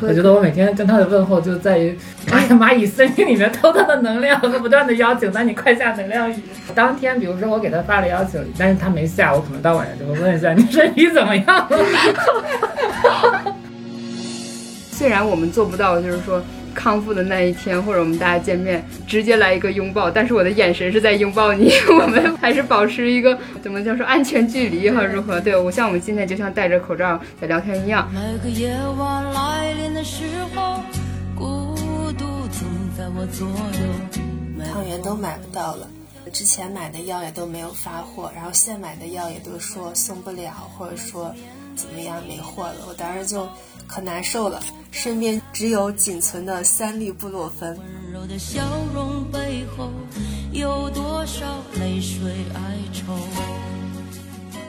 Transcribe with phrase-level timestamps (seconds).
[0.00, 1.98] 我觉得我每天跟他的问候就在于，
[2.30, 6.34] 哎呀，蚂蚁森林里面偷他的能量和 不断的邀请那，你快下能量雨。
[6.74, 11.68] 当天，比如说我给他发了邀请，但是他没下，我可能到晚上就会问一下你身体怎么样。
[14.90, 16.42] 虽然我们做不到，就是说。
[16.78, 21.72] 康复的那一天，或者我们大家见面，直接来一个拥抱，但是我的眼神是在拥抱你。
[21.90, 25.04] 我们还是保持一个怎么叫说安全距离哈？
[25.04, 25.40] 如何？
[25.40, 28.08] 对我像我们今天就像戴着口罩在聊天一样。
[34.72, 35.88] 汤圆都买不到了，
[36.32, 41.34] 之前买的药也都没有发货，然后现买的药也都说送不了，或者说
[41.74, 43.48] 怎么样没货了，我当时就
[43.88, 44.60] 可难受了。
[44.90, 47.76] 身边只有仅存的三粒布洛芬。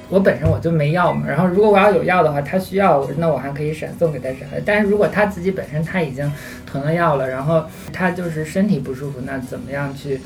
[0.09, 4.61] 我本身我就没药嘛，然后如果我要有药的话，他需要，那我还可以闪送给他啥的。
[4.65, 6.31] 但是如果他自己本身他已经
[6.65, 10.19] 囤了药了，然后他就是身体不舒服，那怎么样去，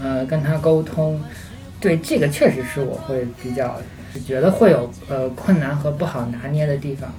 [0.00, 1.20] 呃，跟他沟通？
[1.80, 3.80] 对，这个确实是我会比较
[4.26, 7.12] 觉得会有呃困难和不好拿捏的地方。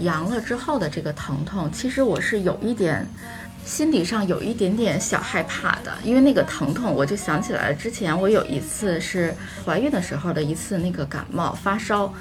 [0.00, 3.06] 阳了之后的这个疼痛，其实我是有一点，
[3.64, 12.12] 心理上有一点点小害怕的，因为那个疼痛，我就想起来了，之前我有一次是怀孕的时候的一次那个感冒发烧，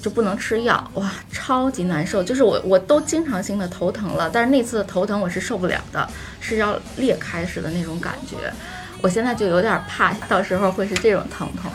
[0.00, 6.08] 就不能吃药，哇，超级难受，就是我我都经常性的头疼了，但是那次头疼我是受不了的，
[6.40, 8.52] 是要裂开似的那种感觉，
[9.02, 11.70] 我现在就有点怕，到时候会是这种疼痛。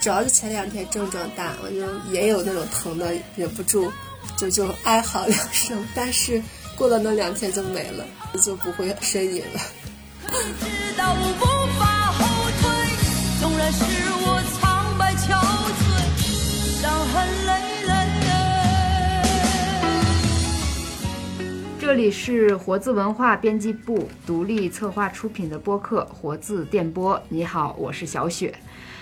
[0.00, 3.92] 主要是前两天症状大，我就也有那种疼的，忍不住
[4.36, 5.84] 就就哀嚎两声。
[5.94, 6.40] 但是
[6.76, 8.06] 过了那两天就没了，
[8.42, 9.60] 就不会呻吟了。
[21.80, 27.16] 这里是活字文化编辑部独立策划出品的播客《活字电波》。
[27.28, 28.54] 你好，我是小雪。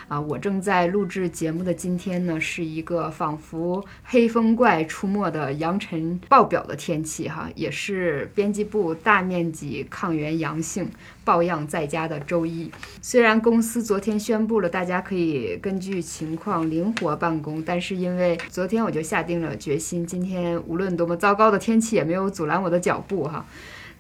[0.08, 10.88] 啊，我正在录制节目的今天呢，是一个仿佛黑风怪出没的扬尘爆表的天气哈，也是编辑部大面积抗原阳性
[11.24, 12.70] 抱恙在家的周一。
[13.02, 23.44] 虽然公司昨天宣布了大家可以根据情况灵活办公，但是因为昨天我就下定了决心，今天无论多么糟糕的天气也没有阻拦我的脚步哈。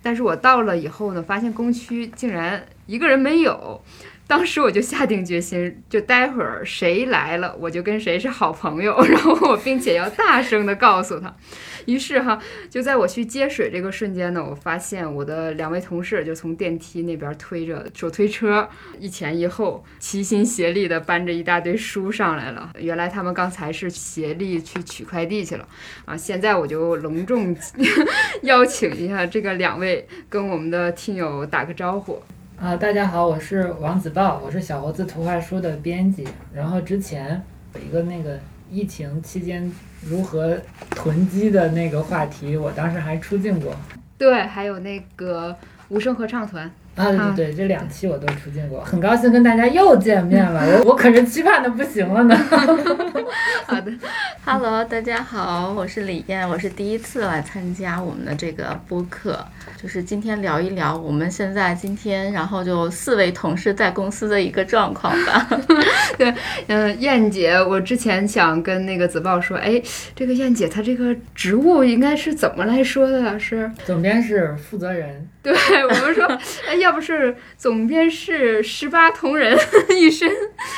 [0.02, 3.82] 但是我到了以后呢，发现工区竟然一个人没有。
[4.28, 9.00] 当时我就下定决心，就待会儿谁来了，我就跟谁是好朋友。
[9.06, 11.34] 然后我并且要大声的告诉他。
[11.84, 12.36] 于是哈，
[12.68, 22.72] 就在我去接水这个瞬间呢，我发现我的两位同事就从电梯那边推着手推车，一前一后，齐心协力的搬着一大堆书上来了。
[22.80, 25.68] 原来他们刚才是协力去取快递去了
[26.04, 26.16] 啊！
[26.16, 27.56] 现在我就隆重
[28.42, 32.20] 邀请一下这个两位，跟我们的听友打个招呼。
[32.58, 36.26] 啊，大家好，我是王子豹，我是小猴子图画书的编辑。
[36.54, 37.40] 然后之前
[37.74, 38.38] 有一个那个
[38.70, 39.70] 疫情期间
[40.02, 40.56] 如何
[40.90, 43.76] 囤积的那个话题，我当时还出镜过。
[44.16, 45.54] 对，还有那个
[45.90, 46.68] 无声合唱团。
[46.96, 50.66] 啊，对对对，这两期我都出镜过，很高兴跟大家又见面了。
[50.78, 52.34] 我我可是期盼的不行了呢。
[53.66, 53.92] 好的
[54.44, 59.44] ，Hello，大家好，我是李燕，我是第一次来参加我们的这个播客。
[59.76, 65.46] 就是今天聊一聊我们现在今天，然后就四位同事在公司的一个状况吧。
[66.16, 66.32] 对，
[66.68, 69.80] 嗯，燕姐，我之前想跟那个子豹说，哎，
[70.14, 73.38] 这个燕姐她这个职务应该是怎么来说的？
[73.38, 75.28] 是总编是负责人。
[75.46, 75.54] 对
[75.84, 76.26] 我们说，
[76.68, 79.58] 哎，要不是总编室十八铜人
[79.98, 80.30] 一身，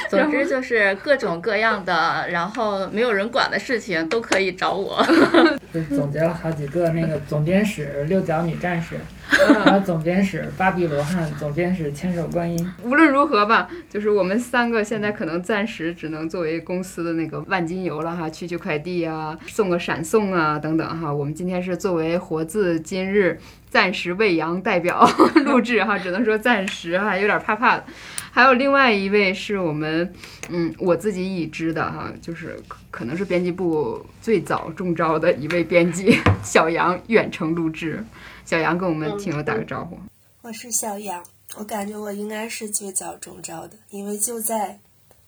[0.08, 5.04] 总之就是各种各样的，然后没有人管的事情都可以找我。
[5.70, 8.96] 就总结了好几个，那个总编室六角女战士。
[9.28, 12.72] 啊，总编室巴比罗汉，总编室千手观音。
[12.82, 21.12] 无论如何吧，就是我们三个现在可能暂时只能作为公司的那个万金油了哈，取取快递啊，送个闪送啊等等哈。
[21.12, 23.38] 我们今天是作为活字今日
[23.70, 25.06] 暂时未阳代表
[25.44, 27.84] 录制哈，只能说暂时哈，有点怕怕的。
[28.30, 30.12] 还有另外一位是我们，
[30.48, 32.58] 嗯，我自己已知的哈，就是
[32.90, 38.04] 可能是编辑部最早中招的一位编辑小杨远程录制。
[38.44, 39.98] 小杨跟我们听友打个招呼。
[40.42, 41.22] 我是小杨，
[41.56, 44.78] 我感觉我应该是最早中招的，因为就在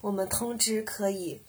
[0.01, 1.41] 我们通知可以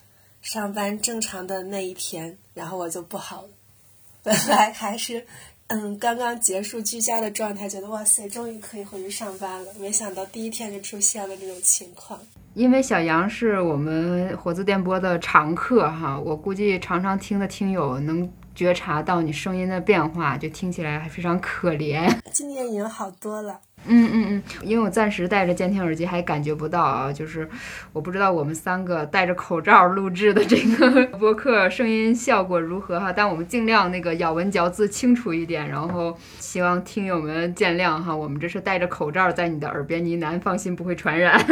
[0.42, 3.50] 上班正常的那一天，然后我就不好了。
[4.24, 5.26] 本来还是
[5.74, 9.72] 嗯，刚刚结束居家的状态，觉得哇塞，终于可以回去上班了。
[9.80, 12.20] 没想到第一天就出现了这种情况。
[12.56, 22.14] 因为小杨是我们火字电波的常客哈，我估计常常听的听友能觉察到你声音的变化，就听起来还非常可怜。
[22.34, 23.62] 今年已经好多了。
[23.88, 27.50] 嗯嗯嗯，因为我暂时戴着监听耳机，还感觉不到啊，就是
[27.92, 41.44] 我不知道我们三个戴着口罩录制的这个播客声音效果如何哈，但我们尽量那个咬文嚼字清楚一点，然后希望听友们见谅哈，我们这是戴着口罩在你的耳边呢喃，放心不会传染。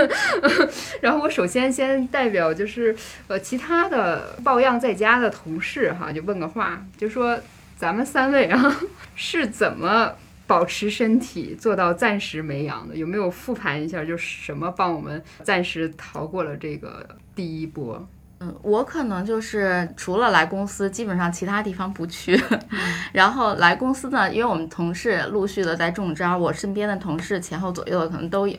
[1.01, 2.95] 然后我首先先代表就是
[3.27, 7.37] 呃其他的抱恙在家的同事哈，就问个话，就说
[7.75, 8.79] 咱们三位啊
[9.15, 10.13] 是怎么。
[10.49, 14.03] 保持身体做到暂时没阳的，有没有复盘一下？
[14.03, 18.03] 就是什么帮我们暂时逃过了这个第一波？
[18.39, 22.35] 嗯，我可能就是除了来公司，基本上其他地方不去。
[23.13, 28.57] 然后来公司呢，因为我们同事陆续的在中招，我身边的同事前后左右的可能都有。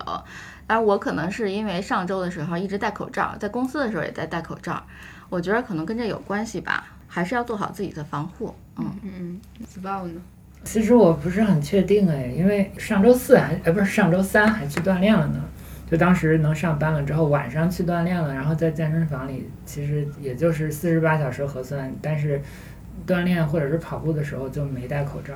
[0.68, 4.80] 而我可能是因为上周的时候一直戴口罩，在公司的时候也在戴口罩，
[5.28, 8.54] 我觉得可能跟这有关系吧，还是要做好自己的防护。
[8.78, 10.20] 嗯嗯嗯，自爆呢？
[10.62, 15.42] 其实我不是很确定哎，因为上周四还哎不是上周三还去锻炼了呢，
[15.90, 22.40] 就当时能上班了之后晚上去锻炼了，然后在健身房里其实也就是四十八小时核酸，但是
[23.06, 25.32] 锻炼或者是跑步的时候就没戴口罩，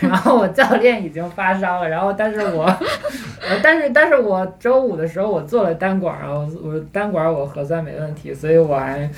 [0.00, 9.10] 然后我教练已经发烧了，然后但是我呃 但是但是我周五的时候我做了单管啊，我我单管我核酸没问题，所以我还。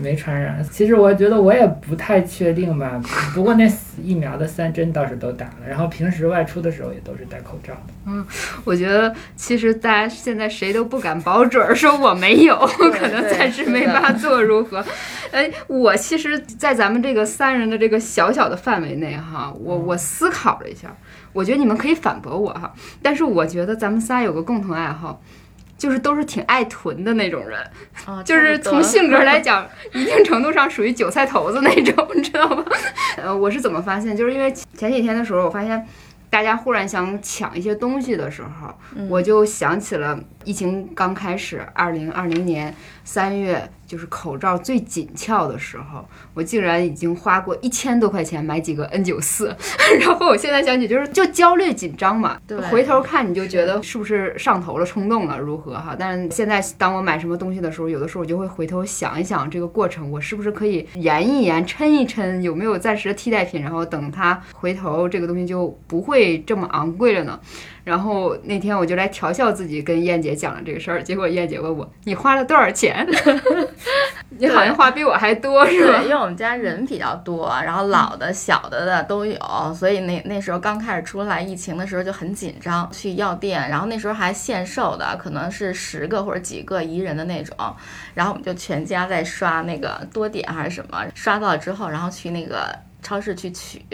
[0.00, 3.02] 没传染，其实我觉得我也不太确定吧。
[3.34, 3.68] 不过那
[4.02, 7.92] 疫苗的三针倒是都打了，然后平时外出的时候也都是戴口罩的。
[8.06, 8.26] 嗯，
[8.64, 12.56] 我觉得其实大家现在谁都不敢保准儿说我没有，
[12.92, 14.84] 可能暂时没法做如何。
[15.30, 20.94] 哎，我其实，在咱们这个三人的这个小小的范围内哈，我我思考了一下，
[21.32, 22.72] 我觉得你们可以反驳我哈，
[23.02, 25.20] 但是我觉得咱们仨有个共同爱好。
[25.78, 27.58] 就是都是挺爱囤的那种人，
[28.26, 32.64] 就是从性格来讲，一定程度上属于韭菜头子那种， 你知道吗？
[33.16, 34.14] 呃，我是怎么发现？
[34.16, 35.86] 就是因为前几天的时候，我发现
[36.28, 38.74] 大家忽然想抢一些东西的时候，
[39.08, 42.74] 我就想起了疫情刚开始，二零二零年
[43.04, 43.70] 三月。
[43.88, 49.56] 就是口罩最紧俏的时候，我竟然已经花过一千多块钱买几个 N 九四，
[49.98, 55.96] 然后我现在想起就是就焦虑紧张嘛，对，回头看你就觉得是不是上头了、冲动了，如何哈？
[55.98, 67.40] 但是现在当我买什么东西的时候，有的时候我就会回头想一想这个过程，我是不是可以延一延、抻一抻，有没有暂时的替代品，然后等它回头这个东西就不会这么昂贵了呢？
[67.88, 73.08] 然后那天我就来调笑自己，跟燕姐讲了这个事儿，结果燕姐问我：“你花了多少钱？”
[74.40, 76.00] 你好像花比我还多，是吧？
[76.04, 87.56] 因为我们家人比较多，然后老的、小的的都有，所以那那时候刚开始出来疫情的时候就很紧张，去药店，然后那时候还限售的，可能是十个或者几个一人的那种，
[88.12, 92.68] 然后我们就全家在刷那个多点还是什么，刷到了之后，然后去那个
[93.02, 93.84] 超市去取。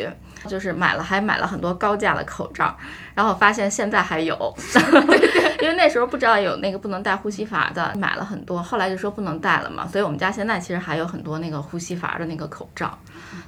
[0.46, 2.76] 就是买了，还买了很多高价的口罩，
[3.14, 4.54] 然后发现现在还有，
[5.62, 12.98] 因为那时候不知道有那个不能戴呼吸阀的，买了很多，后来就说不能戴了嘛，所以我们家现在其实还有很多那个呼吸阀的那个口罩，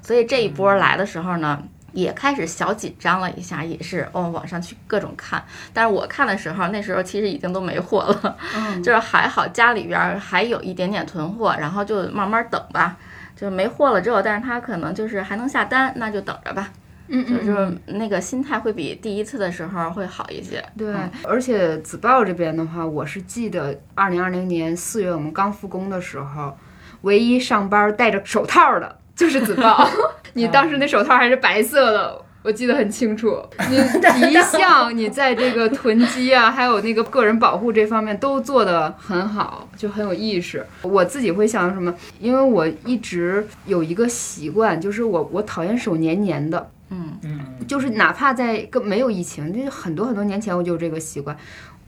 [0.00, 1.62] 所以这一波来的时候呢，
[1.93, 5.44] 也开始小紧张了一下，也是哦网上去各种看，
[5.75, 8.38] 但是我看的时候，那时候其实已经都没货了，
[8.82, 12.97] 就是还好家里边还有一点点囤货，然后就慢慢等吧，
[13.37, 16.70] 就没货了之后，但是他可能就是还能下单，那就等着吧。
[17.08, 20.60] 嗯嗯，就是那个心态会比第一次的时候会好一些。
[20.77, 26.58] 对，而且子豹这边的话，我是记得二零二零年四月我们刚复工的时候，
[27.03, 29.89] 唯一上班戴着手套的就是子豹。
[30.34, 33.43] 你当时那手套还是白色的，我记得很清楚。
[33.69, 40.65] 你一向你在这个囤积啊， 还有那个个人保护这方面都做得很好，就很有意识。
[40.82, 41.93] 我自己会想什么？
[42.20, 46.70] 因为我一直有一个习惯，就是我我讨厌手黏黏的。
[46.88, 51.36] 嗯嗯，就是哪怕在跟没有疫情，就是很多很多年前我就有这个习惯，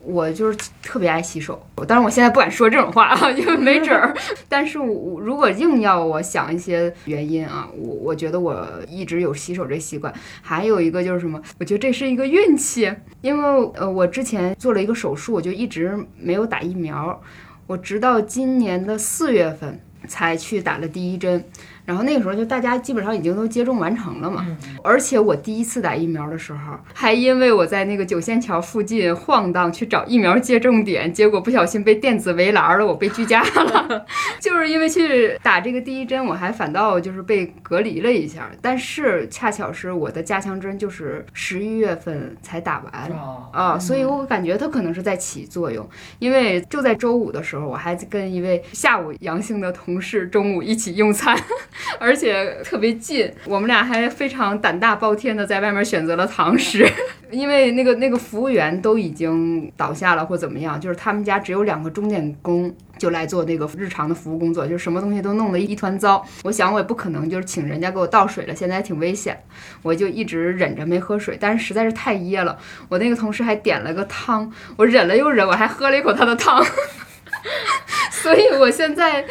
[0.08, 1.64] 我就是特别爱洗手。
[1.86, 4.16] 当然我现在不敢说这种话啊， 因为没准儿。
[4.48, 10.12] 但是我如果硬要我想一些原因啊，我我觉得我一直有洗手这习惯。
[10.40, 17.20] 还有一个就是什么，我觉得这是一个运气，因为呃我之前做了一个手术，我就一直没有打疫苗，
[17.66, 19.80] 我直到今年的四月份。
[20.06, 21.44] 才去打了第一针。
[21.88, 34.04] 然后那个时候就大家基本上已经都接种完成了嘛，嗯而且我第一次打疫苗的时候，还因为我在那个九仙桥附近晃荡去找疫苗接种点，结果不小心被电子围栏了，我被居家了。
[34.38, 43.10] 就是因为去打这个第一针，我还反倒就是被隔离了一下，但是恰巧是我的加强针就是十一月份才打完。
[43.12, 51.34] 哦，啊，所以我感觉它可能是在起作用，因为就在周五的时候，我还跟一位下午阳性的同事中午一起用餐，
[51.98, 56.86] 而且特别近，我们俩还非常胆大包天的在外面选择了堂食，
[57.30, 62.74] 因为那个那个服务员都已经倒下了或怎么样，就是他们家只有两个钟点工。
[62.98, 66.20] 就来做那个日常的服务工作，就是什么东西都弄得一团糟。
[66.42, 69.40] 我想我也不可能就是请人家给我倒水了，现在还挺危险，
[69.82, 72.58] 我就一直忍着没喝水，但是实在是太噎了。
[72.88, 76.60] 我那个同事还点了个汤，我忍了又忍，我还喝了一口他的汤，
[78.10, 79.24] 所以我现在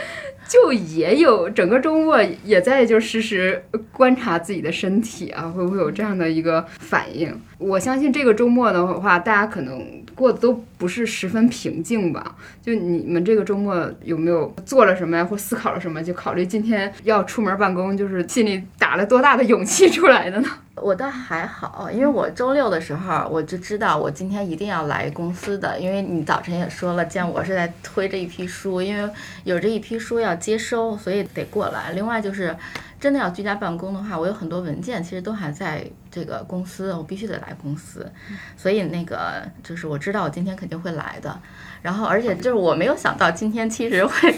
[0.48, 7.34] 就也有整个周末也在就实时观察自己的身体啊，会不会有这样的一个反应？
[7.58, 9.84] 我相信这个周末的话，大家可能
[10.16, 12.36] 过得都不是十分平静吧。
[12.62, 16.01] 就你们这个周末有没有做了什么呀，或思考了什么？
[16.01, 20.48] 就考虑今天要出门办公，就是心里打了多大的勇气出来的呢？
[20.81, 29.12] 我倒还好，因为我周六的时候我就知道我今天一定要来公司的，因为你早晨也说了，见我是在推这一批书，因为
[29.43, 31.91] 有这一批书要接收，所以得过来。
[31.91, 32.55] 另外就是
[33.00, 38.12] 真的要居家办公的话，我有很多文件其实都还在这个公司，我必须得来公司，
[38.55, 41.39] 所以那个就是我知道我今天肯定会来的。
[41.88, 44.36] 然后而且就是我没有想到今天其实会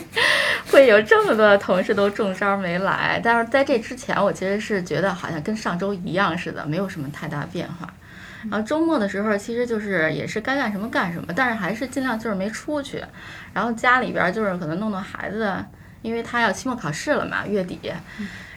[0.72, 7.92] 会有这么多的同事都中招没来，但是在这之前我其实是觉得好像跟上周一样似的，没有什么太大变化。
[8.52, 13.04] 然后周末的时候，其实就是也是该干什么干什么，但是还是尽量就是没出去。
[13.52, 15.52] 然后家里边就是可能弄弄孩子，
[16.04, 17.92] 因为他要期末考试了嘛，月底，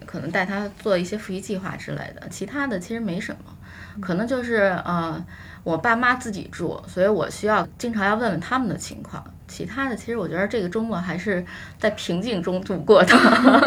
[0.05, 2.29] 可能带他做一些复习计划之类的。
[2.29, 3.57] 其他的其实没什么，
[4.03, 5.25] 可能就是呃，
[5.65, 9.23] 我爸妈自己住，所以我需要经常要问问他们的情况。
[9.47, 11.45] 其他的其实我觉得这个周末还是
[11.79, 13.15] 在平静中度过的。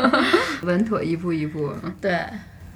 [0.64, 1.72] 稳妥一步一步，
[2.02, 2.20] 对，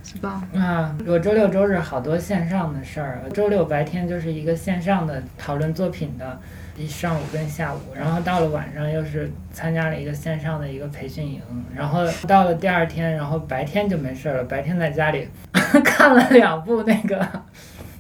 [0.04, 0.44] 是吧？
[0.54, 3.24] 啊，我周六周日好多线上的事儿。
[3.34, 6.40] 周六白天就是一个线上的讨论作品的，
[6.78, 11.42] 一上午跟下午，然后到了晚上又是参加了一个线上的一个培训营，
[11.76, 15.28] 然后到了第二天，然后白天就没事儿了，白天在家里
[15.84, 17.28] 看了两部那个。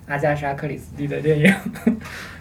[0.09, 1.53] 阿加莎·克里斯蒂的电影，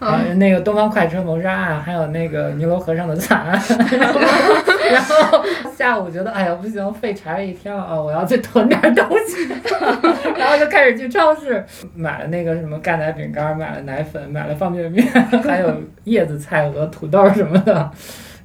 [0.01, 3.61] 呃，那个《东方快车谋杀案》，还有那个《尼罗河上的惨案》
[4.91, 5.45] 然后，
[5.77, 9.47] 下午觉得哎呀不行，废柴了一天了啊，我要去囤点东西，
[10.35, 11.63] 然后就开始去超市
[11.95, 15.07] 买了那个什么钙奶饼干，买了奶粉，买了方便面，
[15.45, 15.71] 还有
[16.05, 17.91] 叶子菜和土豆什么的。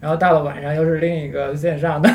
[0.01, 2.09] 然后到了晚上又是另一个线上的，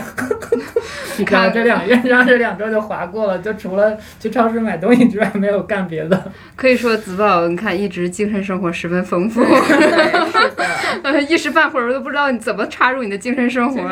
[1.19, 6.33] 你看这两月，然后这两周就划过了，就除了去超市买东西之外，没有干别的。
[6.57, 9.43] 可以说子宝，你看一直精神生活十分丰富，
[11.03, 13.81] 呃， 一时半会儿都不知道你怎么插入你的精神生活。
[13.83, 13.89] 啊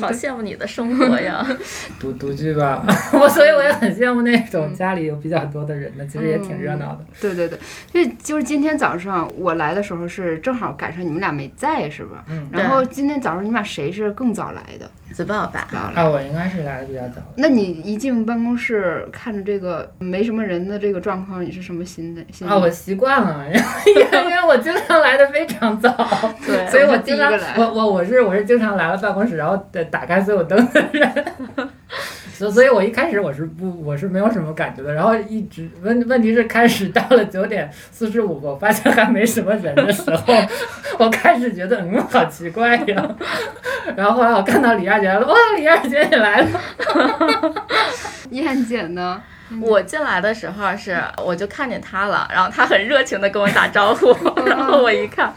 [0.00, 1.46] 好羡慕你的生活呀。
[2.00, 7.00] 独独居吧， 我所以我也很羡慕那种家里有比较多的人的，其实也挺热闹的。
[7.20, 7.58] 对对对，
[8.06, 12.24] 就就是今天早上我来的时候是正好赶上你们俩没在，是吧？
[12.28, 14.90] 嗯然后今天早上你们俩谁是更早来的？
[15.14, 15.68] 子宝吧。
[15.94, 17.22] 啊，我应该是来的比较早。
[17.36, 22.22] 那你一进办公室看着这个没什么人的这个状况，你是什么心的？
[22.32, 25.88] 心啊，我习惯了，因为因为我经常来的非常早，
[26.44, 31.24] 对所以我经常来我我我是我是经常来了办公室，然后打打开所有灯的人，
[32.34, 40.34] 所所以，我一开始我是不我是没有什么感觉的，然后一直问问题是开始到了九点四十五，我发现还没什么人的时候，
[40.98, 43.16] 我开始觉得嗯好奇怪呀，
[43.96, 46.60] 然后后来我看到李亚姐来了，哇，李亚姐你来了，
[48.30, 49.22] 燕姐呢？
[49.60, 54.14] 我进来的时候是，我就看见他了，然后他很热情的跟我打招呼，
[54.46, 55.32] 然后我一看，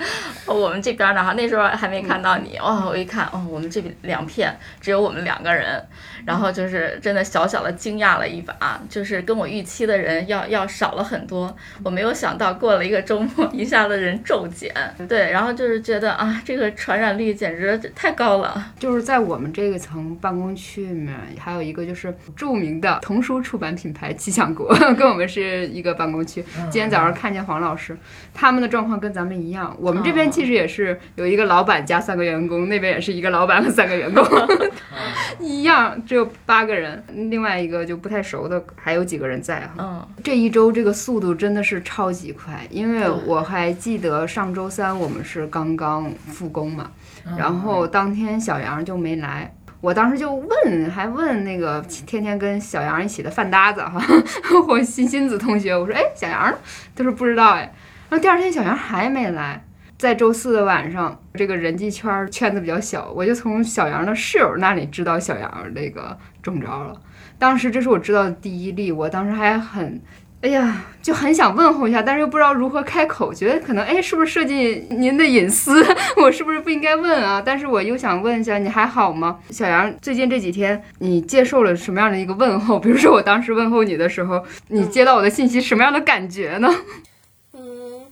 [0.46, 5.84] 哦我们这边的哈，那时候还没看到你，哦，我一看，哦，我们这边两片只有我们两个人，
[6.26, 14.74] 然后就是真的小小的惊讶了一把，就是跟我预期的人要要少了很多，我没有想到过了一个周末，一下子人骤减，
[15.08, 26.44] 对，然后就是觉得啊，这个传染率简直太高了，就是在我们这个层办公区里面，还有一个就是著名的童书出版品牌吉祥国， 跟我们是一个办公区。
[26.70, 27.98] 今天早上看见黄老师，
[28.34, 29.76] 他们的状况跟咱们一样。
[29.80, 34.26] 我们这边其实也是有一个老板加三个员工，那边也是一个老板和三个员工，
[35.40, 37.04] 一样，只有八个人。
[37.30, 39.74] 另外一个就不太熟的，还有几个人在哈。
[39.78, 46.92] 嗯，这一周这个速度真的是超级快，因为我还记得上周三我们是刚刚复工嘛，
[47.38, 49.54] 然后当天小杨就没来。
[49.80, 54.02] 我当时就问，还问那个天天跟小杨一起的饭搭子哈，
[54.68, 56.58] 我欣欣子同学，我说哎，小杨呢？
[56.96, 57.72] 他说不知道哎。
[58.10, 59.64] 然后第二天小杨还没来，
[59.98, 67.00] 在周四的晚上，这个人际圈圈子比较小，我就从小杨的室友那里知道小杨那个中招了。
[67.38, 70.02] 当时这是我知道的第一例，我当时还很。
[70.42, 75.84] 哎呀，就很想问候一下，但是又不知道如何开口，觉得可能哎，是不是涉及您的隐私？
[76.16, 77.42] 我是不是不应该问啊？
[77.44, 79.94] 但是我又想问一下，你还好吗，小杨？
[80.00, 82.78] 最近这几天你接受了什么样的一个问候？
[82.80, 86.70] 比如说我当时问候你的时候，你接到我的信息什么样的感觉呢？
[87.54, 88.06] 嗯，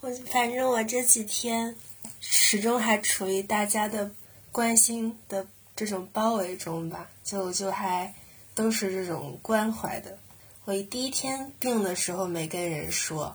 [0.00, 1.74] 我反正我这几天
[2.20, 4.10] 始终还处于大家的
[4.52, 8.12] 关心的这种包围中吧，就就还
[8.54, 10.18] 都是这种关怀的。
[10.64, 13.34] 我第一天病的时候没跟人说，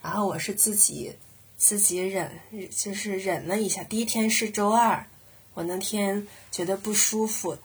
[0.00, 1.12] 然后我是自己
[1.56, 2.30] 自己忍，
[2.70, 3.82] 就是忍了一下。
[3.82, 5.04] 第一天是周二，
[5.54, 7.58] 我那天觉得不舒服，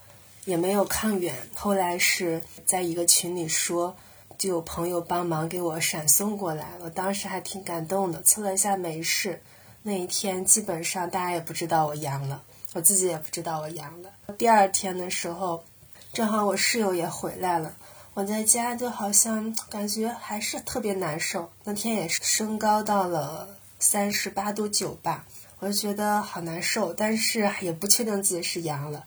[0.45, 1.35] 也没有抗原。
[1.53, 3.95] 后来是在一个群里说，
[4.39, 8.19] 就有朋友帮忙给我闪送过来，了当时还挺感动的。
[8.23, 9.39] 测了一下没事，
[9.83, 12.41] 那一天基本上大家也不知道我阳了，
[12.73, 14.09] 我自己也不知道我阳了。
[14.39, 15.63] 第二天的时候，
[16.11, 17.75] 正好我室友也回来了。
[18.15, 25.25] 我在家就好像感觉还是特别难受，那天也是升高到了三十八度九吧，
[25.57, 29.03] 我就觉得好难受，但是也不确定自己是阳了。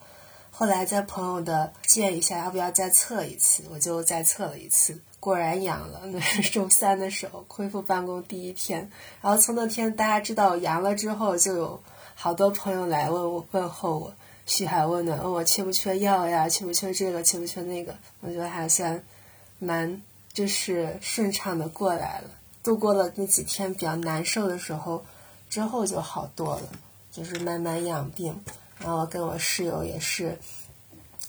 [0.51, 3.63] 后来在朋友的建议下，要不要再测一次？
[3.71, 6.01] 我就再测了一次，果然阳了。
[6.07, 8.91] 那是周三的时候恢复办公第一天，
[9.23, 11.81] 然后从那天大家知道阳了之后，就有
[12.17, 14.13] 好多朋友来问我问候我。
[14.47, 16.49] 嘘寒问暖，问我缺不缺药呀？
[16.49, 17.23] 缺不缺这个？
[17.23, 17.95] 缺不缺那个？
[18.21, 19.03] 我觉得还算
[19.59, 20.00] 蛮
[20.33, 22.31] 就是顺畅的过来了，
[22.62, 25.05] 度过了那几天比较难受的时候，
[25.50, 26.69] 之后就好多了，
[27.11, 28.41] 就是慢慢养病。
[28.79, 30.38] 然后跟我室友也是，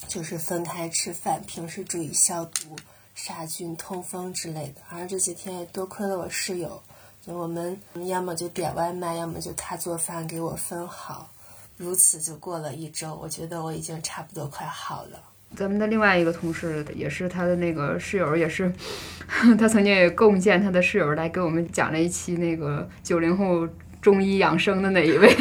[0.06, 2.76] 就是分开吃饭，平时注意消毒、
[3.14, 4.82] 杀菌、通风之类的。
[4.90, 6.80] 而这几天也多亏了我室友，
[7.24, 11.30] 我们要么就点外卖，要么就他做饭给我分好。
[11.78, 15.22] 如此就过了一周，我觉得我已经差不多快好了。
[15.54, 18.70] 咱们的另外一个同事也是他的那个室友，也是
[19.56, 23.66] 他曾经也贡献他的室友来给我们讲了一期那个九零后
[24.02, 25.34] 中医养生的那一位。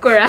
[0.00, 0.28] 果然，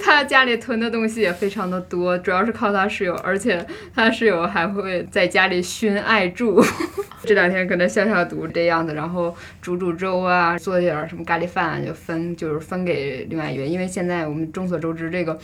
[0.00, 6.62] 他家里囤的东西也非常的多，主要是靠他室友，而且他室友还会在家里熏艾柱，
[7.24, 15.38] 这两天可能消消毒这样子，然后煮煮粥啊，做点什么咖喱饭啊，就分就是分给另外一位，因为现在我们众所周知，这个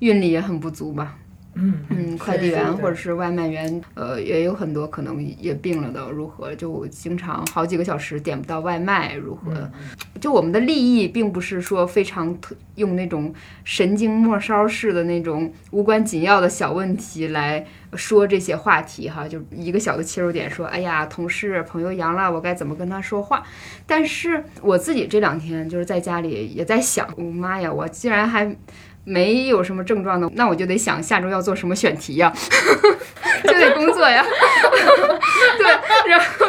[0.00, 1.16] 运力也很不足吧。
[1.60, 6.54] 嗯嗯，快递员或者是外卖员，呃，也有很多可能也病了的，如何？
[6.54, 9.68] 就经常好几个小时点不到外卖，如何？
[10.20, 23.42] 就我们的利益并不是说非常特用那种神经末梢式的那种无关紧要的小问题来说这些话题哈，就一个小的切入点，说哎呀，同事朋友阳了，我该怎么跟他说话？
[23.84, 28.54] 但是我自己这两天就是在家里也在想，我妈呀，我竟然还。
[29.08, 32.30] 没有什么症状的，那我就得想下周要做什么选题呀，
[33.44, 34.22] 就得工作呀。
[35.56, 35.66] 对，
[36.10, 36.46] 然后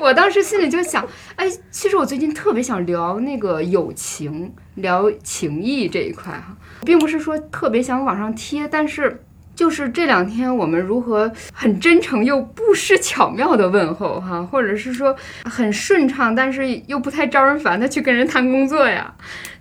[0.00, 9.22] 我当时心里就想，哎，其实我最近特别想聊那个友情，聊情谊这一块哈，并不是说特别想往上贴，但是。
[9.56, 19.12] 就是这两天我们如何很真诚又不失巧妙的问候哈，或者是说很顺畅，但是又不太招人烦的去跟人谈工作呀，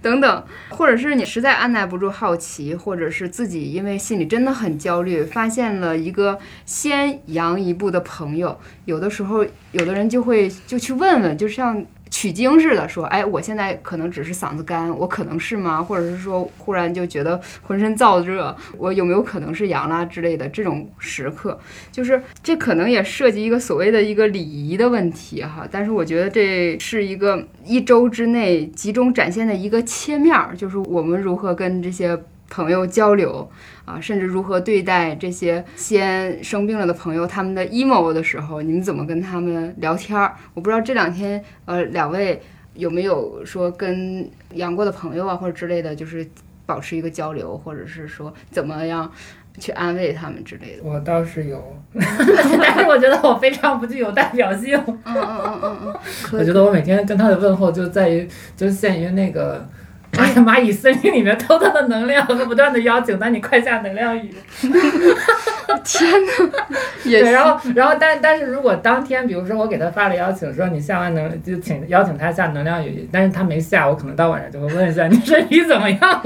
[0.01, 11.83] 等等，或者是你实在按耐不住好奇，或者是自己因为心里真的很焦虑，发现了一个先扬一步的朋友，有的时候有的人就会就去问问，就像。
[12.15, 15.83] 取经似的说，哎，我现在可能只是嗓子干，我可能是吗？
[15.83, 20.47] 或者是说，忽然就觉得浑身燥热，我有没有可能是阳了之类的？
[20.47, 21.59] 这种时刻，
[21.91, 25.67] 就是这可能也涉及一个所谓的一个礼仪的问题哈。
[25.69, 32.17] 但是我觉得这是一个一周之内集中展现的一个切面儿，就是我们如何跟这些。
[32.55, 33.51] 朋友交流
[33.83, 40.33] 啊，甚至如何对待这些先生病了的朋友，他们的 emo 的时候，你们怎么跟他们聊天儿？
[40.53, 42.41] 我不知道这两天呃，两位
[42.75, 46.25] 有没有说跟阳过的朋友啊，或者之类的，就是
[46.65, 49.11] 保持一个交流，或者是说怎么样
[49.59, 50.83] 去安慰他们之类的？
[50.85, 51.61] 我倒是有，
[51.93, 54.81] 但是我觉得我非常不具有代表性。
[55.03, 55.95] 嗯嗯嗯嗯嗯，
[56.31, 59.67] 我觉得我每天跟他的问候就在于，就限于那个。
[60.15, 64.33] 蚂蚁森林里面偷他的能量和不断的邀请，那你快下能量雨。
[65.83, 66.67] 天哪！
[67.03, 75.99] 对，然后，然后，但但是如果当天，比如说我给他发了邀请，说你下完能就请邀请他下能量雨，但是他没下，我可能到晚上就会问一下你身体怎么样。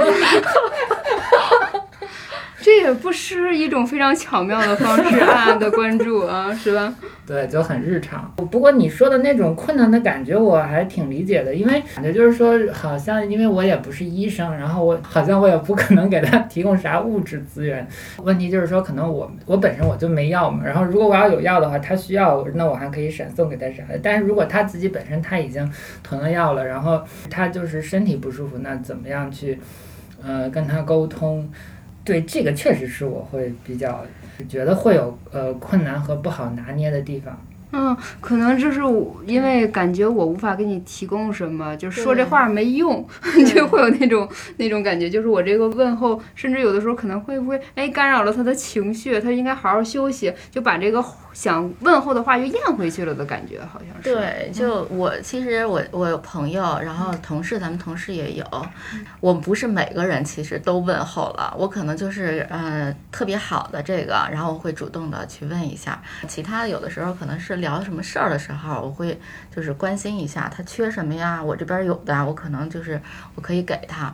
[2.69, 6.93] 这也不失一种非常巧妙的方式，暗暗的关注啊，是吧？
[7.25, 8.32] 对，就很日常。
[8.51, 17.88] 不过你说的那种困难的感觉，我还挺理解的，因为感觉就是说，好像因为我也不是医生，然后我好像我也不可能给他提供啥物质资源。
[18.17, 23.99] 问题就是说，可能我我本身我就没药嘛，然后如果我要有药的话，他需要，那我还可以闪送给他啥的。
[24.03, 25.67] 但是如果他自己本身他已经
[26.03, 27.01] 囤了药了，然后
[27.32, 29.60] 他就是身体不舒服，那怎么样去，
[30.23, 31.49] 呃，跟他沟通？
[32.10, 34.06] 对，这个确实是我会比较。
[34.48, 37.38] 觉得会有呃困难和不好拿捏的地方。
[37.71, 38.82] 嗯，可能就是
[39.25, 43.05] 因为感觉我无法给你提供什么，就说这话没用，
[43.53, 44.27] 就会有那种
[44.58, 51.03] 那种感觉，就是我这个问候，甚至有的时候可能会不会哎干扰了他的情绪，他应该好好休息，就把这个。
[51.32, 54.13] 想问候的话又咽回去了的感觉，好像是。
[54.13, 58.43] 对，就我其实我我有朋友，然后同事，咱们同事也有。
[59.21, 66.01] 我不是每个人其实都问候了，我可能就是呃特别好的这个，然后我会主动的去问一下。
[66.27, 69.19] 其他的有的时候可能是聊什么事儿的时候，我会
[69.56, 73.02] 就是关心一下他缺什么呀，我这边有的我可能就是
[73.36, 74.13] 我可以给他。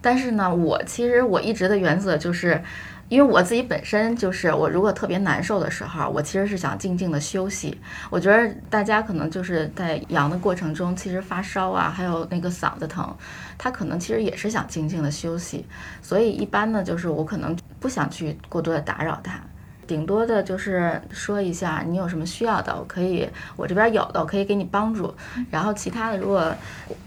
[0.00, 2.62] 但是呢，我其实我一直的原则就是。
[3.10, 7.78] 因为我自己本身就是，我如果特别难受的时候，我其实是想静静的休息。
[8.08, 13.14] 我觉得大家可能就是在阳的过程中，其实发烧啊，还有那个嗓子疼，
[13.58, 15.66] 他可能其实也是想静静的休息。
[16.00, 19.38] 所以一般呢，就是我可能不想去过多的打扰他。
[19.86, 25.14] 顶多的就是说一下你有什么需要的，我可以，我这边有的我可以给你帮助。
[25.50, 26.54] 然后其他的，如果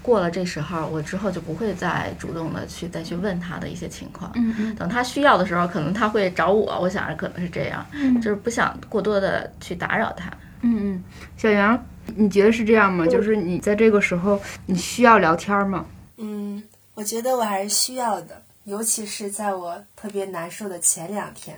[0.02, 4.30] 过了这时候，我之后就不会再主动的去再去问他的一些情况。
[4.34, 4.74] 嗯嗯。
[4.74, 6.78] 等他需要的时候，可能他会找我。
[6.80, 7.84] 我想着可能是这样，
[8.22, 10.30] 就是不想过多的去打扰他。
[10.62, 11.04] 嗯嗯。
[11.36, 11.82] 小杨，
[12.16, 13.06] 你觉得是这样吗？
[13.06, 15.84] 就是你在这个时候，你需要聊天吗？
[16.16, 16.62] 嗯，
[16.94, 21.56] 我觉得我还是需要的，尤其是在我特别难受的前两天。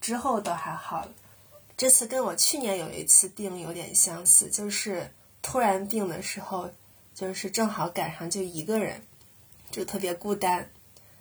[0.00, 1.06] 之后都还好，
[1.76, 6.70] 这次跟我去年有一次病有点相似，就是突然病的时候，
[7.14, 9.02] 就是正好赶上就一个人，
[9.70, 10.70] 就特别孤单。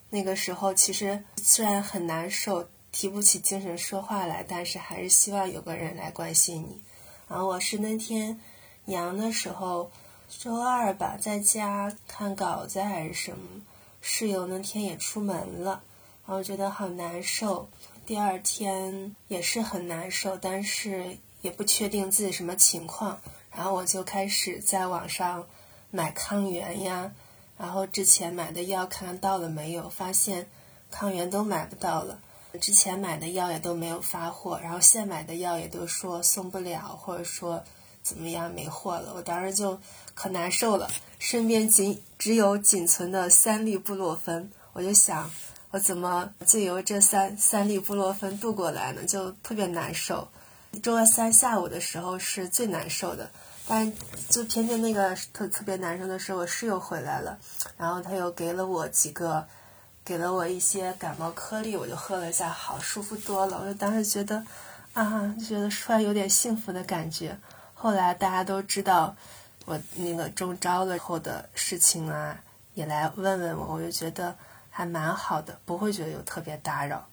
[0.09, 6.81] 那个时候其实虽然很难受，提不起精神说话来，但是还是希望有个人来关心你。
[7.27, 8.39] 然后我是那天
[8.85, 9.91] 阳的时候，
[10.29, 13.61] 周二吧，在家看稿子还是什么，
[14.01, 15.83] 室友那天也出门了，
[16.25, 17.69] 然后觉得好难受。
[18.09, 25.45] 第二天也是很难受，但是也不确定自己什么情况，然后我就开始在网上
[25.91, 27.11] 买抗原呀，
[27.55, 30.49] 然后之前买的药看看到了没有，发现
[30.89, 32.19] 抗原都买不到了，
[32.59, 37.63] 之前买的药也都没有发货，然后现买的药也都说送不了，或者说
[38.01, 39.79] 怎么样没货了，我当时就
[40.15, 45.29] 可难受了，身边仅只有仅存的三粒布洛芬，我就想。
[45.71, 49.05] 我怎么就由这三三粒布洛芬度过来呢？
[49.05, 50.27] 就特别难受。
[50.81, 53.29] 周二三下午的时候是最难受的，
[53.67, 53.93] 但
[54.29, 57.37] 就偏偏那个特特别难受的时候，我室友回来了，
[57.77, 59.47] 然后他又给了我几个，
[60.03, 63.59] 给了我一些感冒颗粒，我就喝了一下，好舒服多了。
[63.61, 64.43] 我就当时觉得，
[64.93, 67.37] 啊，就觉得突然有点幸福的感觉。
[67.75, 69.15] 后来大家都知道
[69.65, 72.35] 我那个中招了后的事情啊，
[72.73, 74.35] 也来问问我，我就觉得。
[74.79, 77.05] 还蛮好的，不会觉得有特别打扰。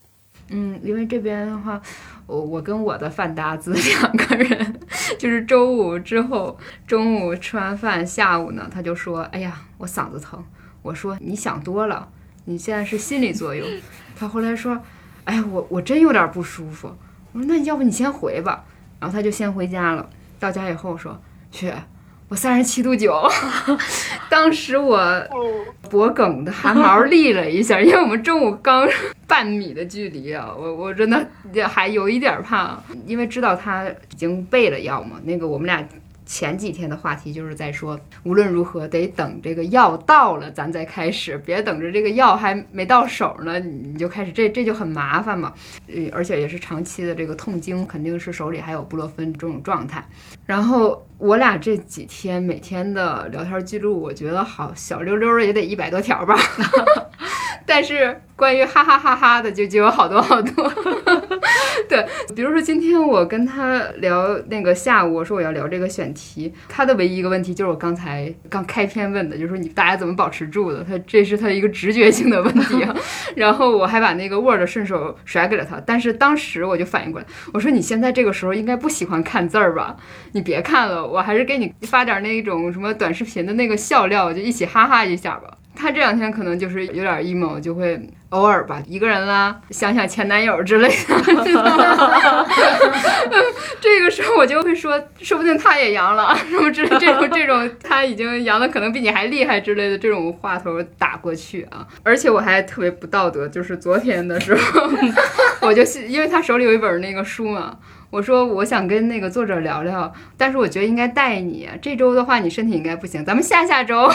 [0.50, 1.82] 嗯，因为这边的话，
[2.24, 4.80] 我我跟我的饭搭子 两个人，
[5.18, 10.40] 就是周五之后，中午吃完饭，下午呢，他就说：“哎呀，我嗓子疼。”
[10.82, 12.08] 我说：“你想多了，
[12.44, 13.68] 你现在是心理作用。”
[14.16, 14.80] 他后来说
[15.26, 16.94] ：“哎呀，我我真有点不舒服。”
[17.34, 18.64] 我说：“那要不你先回吧。”
[19.00, 20.08] 然后他就先回家了。
[20.38, 21.72] 到家以后说：“去。”
[22.28, 23.22] 我三十七度九，
[24.28, 25.00] 当时我
[25.88, 28.88] 脖梗的汗毛立了一下， 因为我们中午刚
[29.28, 31.24] 半米的距离啊，我我真的
[31.68, 35.86] 还有一点怕，因为知道他已经备了药嘛，那个我们俩。
[36.28, 45.54] 前几天的话题就是在说，无论如何得等这个药到了，咱再开始，别等着这个药还没到手呢，你就开始，这这就很麻烦嘛。
[45.86, 50.04] 呃，而且也是长期的这个痛经，肯定是手里还有布洛芬这种状态。
[50.44, 56.36] 然后我俩这几天每天的聊天记录，我觉得好小溜溜的也得一百多条吧。
[57.68, 60.72] 但是关于哈哈哈哈的就就有好多好多，
[61.88, 70.84] 对，比如说今天我跟他聊那个下午，我说我要聊这个选题，他的唯一一个问题就是我刚才刚开篇问的，就是说你大家怎么保持住的？
[70.84, 72.94] 他这是他一个直觉性的问题啊。
[73.34, 79.96] 然后我还把那个 Word 顺手甩给了他，但是当时我就反应过来，我说你现在这个时候应该不喜欢看字儿吧？
[80.32, 85.56] 你别看了，我还是给你发点那种什么短视频的那个笑料，就一起哈哈一下吧。
[85.78, 90.94] 他这两天可能就是有点 emo，就会偶尔吧，一个人啦，想想前男友之类的。
[93.78, 101.86] 这个时候我就会说，说不定他也阳了，什么之类这种这种他已经阳的可能比你还厉害之类的这种话头打过去啊。
[102.02, 104.88] 而且我还特别不道德，就是昨天的时候，
[105.60, 107.76] 我就因为他手里有一本那个书嘛。
[108.10, 111.68] 我说我想跟那个作者聊聊，但是我觉得应该带你。
[111.82, 114.08] 这周的话你身体应该不行，咱们下下周。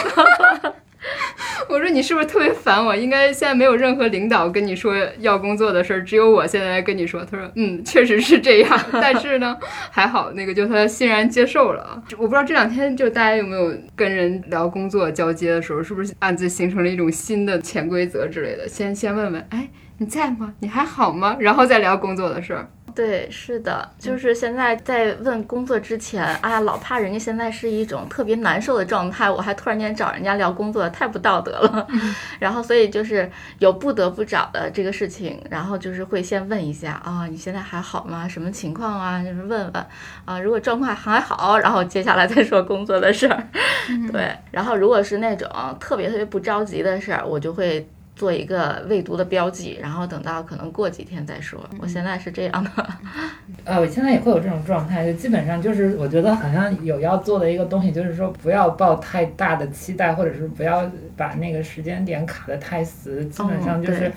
[1.68, 2.94] 我说你是不是特别烦我？
[2.94, 7.24] 应该现在没有任何领导跟你说要工作的事儿，只有我现在跟你说。
[7.24, 9.56] 他说嗯，确实是这样，但是呢
[9.90, 12.02] 还好，那个就他欣然接受了。
[12.12, 18.68] 我不知道这两天就大家有没有跟人聊工作交接的时候，是不是暗自形成了一种新的潜规则之类的？
[18.68, 20.54] 先先问问，哎，你在吗？
[20.60, 21.36] 你还好吗？
[21.40, 22.68] 然后再聊工作的事儿。
[22.94, 31.86] 对，是的，就是现在在问工作之前，哎呀，老怕人家现在是一种特别难受的状态，我还突然间找人家聊工作，太不道德了。
[32.38, 38.28] 然后，所以就是有不得不找的这个事情，然后就是会先问一下啊，你现在还好吗？
[38.28, 39.22] 什么情况啊？
[39.22, 39.86] 就是问问
[40.24, 43.48] 啊，如果状况还好，然后接下来再说工作的事儿。
[44.12, 45.48] 对，然后如果是那种
[45.80, 47.88] 特别特别不着急的事儿，我就会。
[48.14, 51.58] 做一个未读的标记，然后等到可能过几天再说。
[51.80, 52.70] 我现在是这样的，
[53.64, 64.12] 呃，我现在也会有这种状态，就基本上就是我觉得好像有要做的一个东西，就是说不要抱太大的期待，或者是不要把那个时间点卡得太死，基本上就是。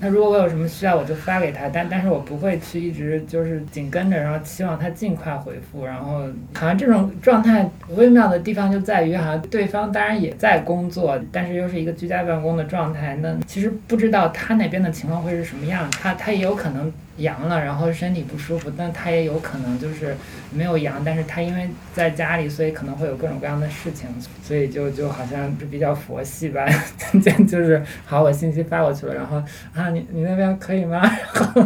[0.00, 5.84] 那如果我有什么需要，我就发给他，但但是我不会去一直就是紧跟着，然后期望他尽快回复。
[5.84, 6.22] 然后
[6.54, 13.16] 好像这种状态微妙的地方就在于，好像对方当然也在工作，但是又是一个居家办公的状态。
[13.22, 16.92] 那其实不知道他那边的情况会是什么样，他他也有可能。
[17.18, 20.16] 阳了，然后身体不舒服，但他也有可能就是
[20.52, 24.08] 没有阳，但是他因为在家里，所以可能会有各种各样的事情，
[24.42, 26.66] 所以就就好像是比较佛系吧，
[27.48, 29.36] 就是好，我信息发过去了，然后
[29.74, 31.00] 啊，你你那边可以吗？
[31.34, 31.62] 然后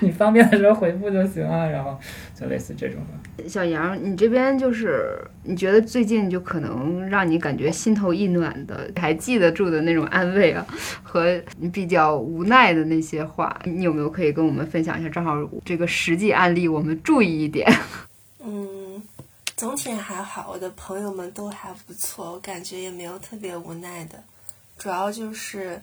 [0.00, 1.98] 你方便的时候回复就行了，然后
[2.34, 3.48] 就类似这种的。
[3.48, 10.66] 小杨，你这边就是你觉得最近就可能让你感觉心头一暖的，还记得住的那种安慰啊，
[11.02, 14.89] 和你比较无奈的那些话，你有没有可以跟我们分享？
[14.90, 17.72] 讲一下，正好这个实际案例，我们注意一点。
[18.42, 19.00] 嗯，
[19.56, 24.20] 总体还好，我的朋友们都还不错，我感觉也没有特别无奈的。
[24.76, 25.80] 主要就是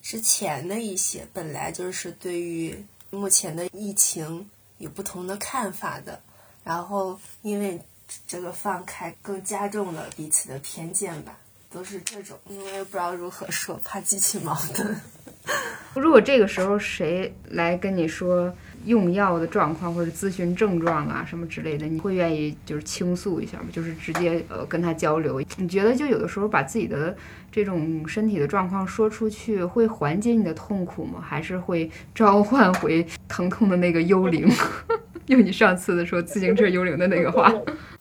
[0.00, 4.48] 之前的一些本来就是对于目前的疫情
[4.78, 6.18] 有不同的看法的，
[6.64, 7.78] 然后因为
[8.26, 11.36] 这个放开更加重了彼此的偏见吧，
[11.70, 14.98] 都是这种，因为不知道如何说，怕激起矛盾。
[15.94, 18.52] 如果这个时候谁来跟你说
[18.86, 23.64] 用药的状况或者咨询症状啊什么之类的，你会愿意就是倾诉一下吗？
[23.72, 25.42] 就是直接呃跟他交流？
[25.56, 27.16] 你觉得就有的时候把自己的
[27.50, 31.20] 这种身体的状况说出去，会缓解你的痛苦吗？
[31.20, 34.48] 还是会召唤回疼痛的那个幽灵？
[35.26, 37.52] 用你上次的说自行车幽灵的那个话？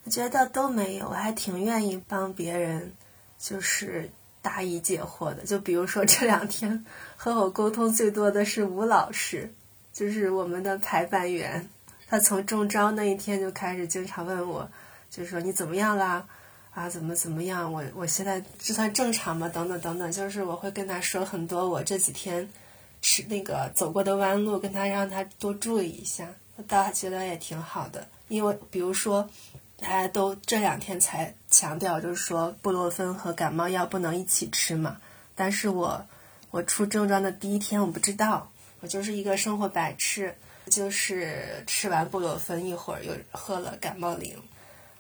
[0.04, 2.92] 我觉得都没有，我还挺愿意帮别人，
[3.40, 4.10] 就是。
[4.42, 6.86] 答疑解惑的，就比如说这两天
[7.22, 9.54] 和我沟通最多的是吴老师，
[9.92, 11.68] 就是我们的排班员。
[12.08, 14.72] 他从中招那一天就开始经常问我，
[15.10, 16.26] 就是说你怎么样啦？
[16.74, 17.74] 啊，怎么怎么样？
[17.74, 19.50] 我我现在这算正常吗？
[19.50, 22.48] 等等等等，就是我会跟他说很多我这几天
[23.02, 26.26] 吃那个走过的弯路，跟他让他多注意一下。
[26.56, 29.30] 我倒觉得也挺好的，因为比如说。
[29.82, 34.98] 大家都这两天才强调，就是说布洛芬和感冒药不能一起吃嘛。
[35.36, 36.06] 但是我
[36.52, 40.36] 我出症状的第一天我不知道，我就是一个生活白痴，
[40.68, 44.36] 就是吃完布洛芬一会儿又喝了感冒灵。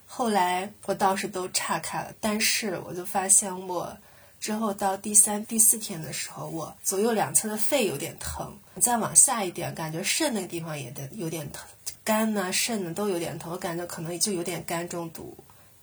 [0.05, 3.95] 后来我倒是都岔开了，但是我就发现我
[4.39, 11.67] 之后到第三、第四天的时候，我左右两侧的肺有点疼，再往下一点，感觉肾那个地方也得有点疼。
[12.03, 15.37] 肝呢、肾呢都有点疼，我感觉可能就有点肝中毒，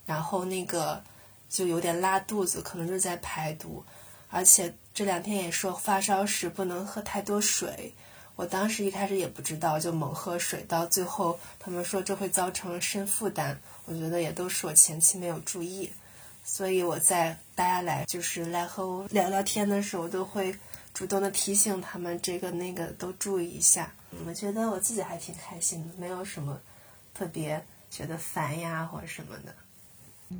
[0.05, 1.01] 然后那个
[1.49, 3.81] 就有点拉肚子，可能就是在排毒，
[4.29, 7.93] 而且这两天也说发烧时不能喝太多水，
[8.35, 13.55] 我当时一开始也不知道，就猛喝水，到最后他们说这会造成肾负担，
[13.85, 15.87] 我觉得也都是我前期没有注意，
[16.43, 20.57] 所以我在大家来就是来和我聊聊天的时候，都会
[20.95, 23.93] 主动的提醒他们这个那个都注意一下。
[24.25, 26.59] 我觉得我自己还挺开心的，没有什么
[27.13, 29.53] 特别觉得烦呀或者什么的。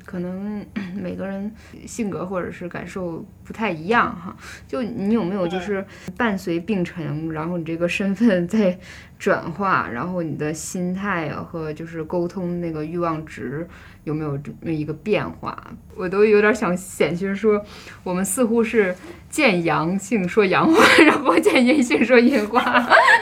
[0.04, 1.50] 可能 每个人
[1.86, 4.36] 性格或者是感受不太一样哈。
[4.66, 5.84] 就你有没有就是
[6.16, 8.78] 伴随病程，然后你这个身份在
[9.18, 13.66] 转化，然后你的心态啊和就是沟通那个欲望值
[14.04, 15.56] 有没有这么一个变化？
[15.96, 17.64] 我都有点想险些说，
[18.04, 18.94] 我们似乎是
[19.30, 22.62] 见阳性说阳话， 然后见阴性说阴话，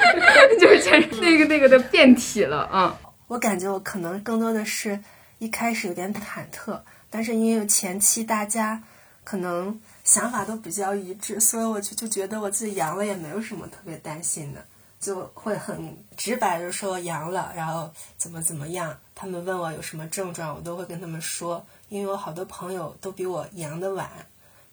[0.61, 0.91] 就是
[1.23, 2.99] 那个那个的变体了啊。
[3.29, 4.99] 我感觉我可能更多的是。
[5.39, 8.83] 一开始有点忐忑，但是因为前期大家
[9.23, 14.65] 可能想法都比较一致，所以我就就觉得我自己阳了也没有什么特别担心的，
[14.99, 18.97] 就会很直白的说阳了，然后怎么怎么样。
[19.15, 24.11] 他们问我有什么症状，我都会跟他们说，因为我好多朋友都比我阳的晚。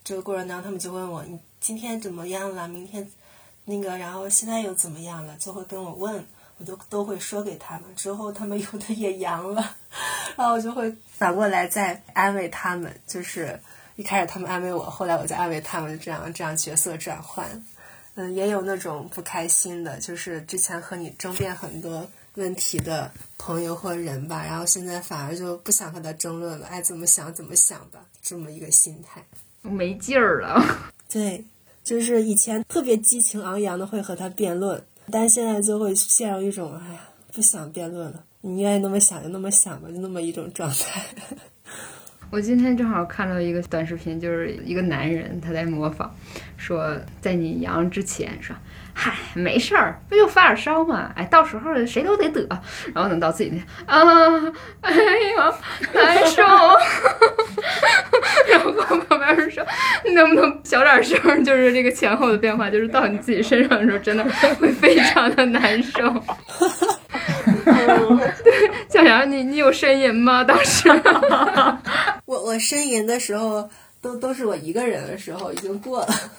[0.03, 2.67] 这个过程当中，他们就问我你今天怎么样了？
[2.67, 3.09] 明天
[3.65, 5.35] 那个，然后现在又怎么样了？
[5.37, 6.25] 就会跟我问。
[6.57, 9.75] 我都都会说给他们，之后他们有的也阳了，
[10.37, 12.93] 然后我就会反过来再安慰他们。
[13.07, 13.59] 就是
[13.95, 17.45] 一开始他们安慰我，后来我再安慰他们，这样这样角色转换。
[18.15, 29.23] 嗯，也有那种不开心的，就是之前和你争辩很多问题的朋友或人吧，然后现在反而就不想和他争论了，爱怎么想怎么想吧，这么一个心态，
[29.63, 30.63] 没劲儿了。
[31.09, 31.43] 对，
[31.83, 34.83] 就是以前特别激情昂扬的会和他辩论。
[35.13, 38.23] 但现在就会陷入一种，哎呀，不想辩论了。
[38.41, 41.05] 你愿意那么想就那么想吧，就那么一种状态。
[42.29, 46.09] 我今天正好看到一个短视频，就是一个男人他在模仿，
[46.57, 48.55] 说在你阳之前说。
[48.95, 51.11] 嗨，没事儿，不就发点烧嘛？
[51.15, 52.47] 哎，到时候谁都得得，
[52.93, 55.51] 然后等到自己那啊，哎呀，
[55.93, 56.43] 难受。
[58.51, 59.65] 然后旁边人说，
[60.05, 61.43] 你能不能小点声？
[61.43, 64.23] 就是这个前后的变化，就是到你自己身上的时候，真的
[64.59, 66.23] 会非常的难受。
[68.43, 70.43] 对，小杨，你你有呻吟吗？
[70.43, 70.89] 当时，
[72.25, 73.69] 我我呻吟的时候，
[74.01, 76.31] 都都是我一个人的时候，已经过了。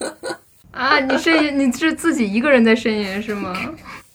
[0.72, 3.54] 啊，你呻吟，你是自己一个人在呻吟是吗？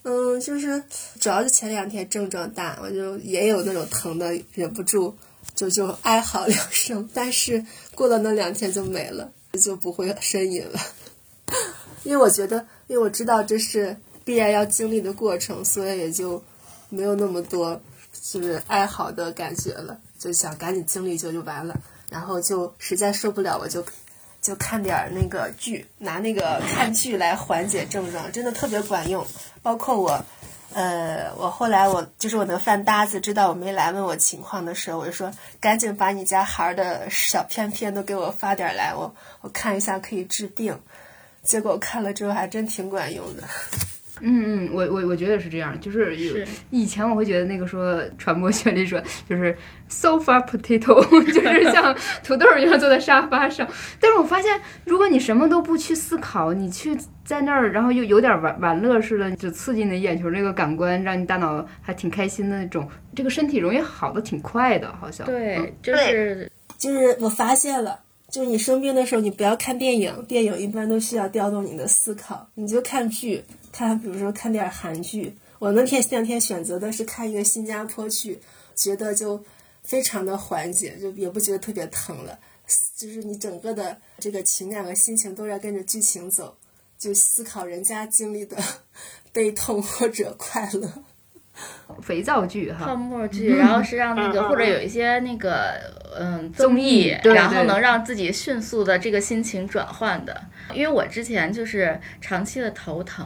[0.04, 0.84] 嗯，就是
[1.20, 5.16] 主要是前两天症状大，我就也有那种疼的，忍不住
[5.56, 7.10] 就就哀嚎两声。
[7.14, 10.80] 但是过了那两天就没了，就不会呻吟了。
[12.04, 16.44] 因为我觉得，因为我知道这是必然要经历的过程，所以也就
[16.90, 17.80] 没有那么多
[18.22, 21.80] 就是爱好的感觉了，就想赶紧经历就就完了。
[22.10, 23.86] 然后就实在受不了，我就。
[24.44, 29.26] 就看点儿那个剧，拿那个看剧来缓解症状，真的特别管用。
[29.62, 30.22] 包括我，
[30.74, 35.32] 呃，我后来我就是我的饭搭子知道我没来问我情况的时候，我就说
[35.62, 40.78] 赶紧把你家孩儿的小片片都给我发点来，我我看一下可以治病。
[41.42, 43.44] 结果看了之后还真挺管用的。
[44.26, 49.56] 嗯嗯，我我我觉得是这样，就是以前我会觉得那个说传播学里说就是
[49.90, 53.68] sofa potato， 就是像土豆一样坐在沙发上。
[54.00, 65.28] 但是我发现，如果你什么都不去思考，你去在那儿，然后又有点玩玩乐似的，就刺激你眼球这个感官，让你大脑还挺开心的那种，这个身体容易好的挺快的，好像。
[65.28, 68.00] 对，就是就是我发现了，
[68.34, 73.44] 就是你生病的时候，你不要看电影，电影一般都需要调动你的思考，你就看剧。
[73.72, 78.40] 看，比如说看点韩剧，我那天前两天选择的是看一个新加坡剧，
[78.74, 79.40] 觉得就
[79.84, 82.40] 非常的缓解，就也不觉得特别疼了，
[82.98, 86.58] 就是你整个的这个情感和心情都在跟着剧情走，
[86.98, 88.58] 就思考人家经历的
[89.32, 90.92] 悲痛或者快乐。
[92.02, 95.80] 肥皂剧哈，泡沫剧，然后是让那个或者有一些那个
[96.18, 100.36] 嗯综艺，然后能让自己迅速的这个心情转换的。
[100.74, 103.26] 因为我之前就是长期的头疼，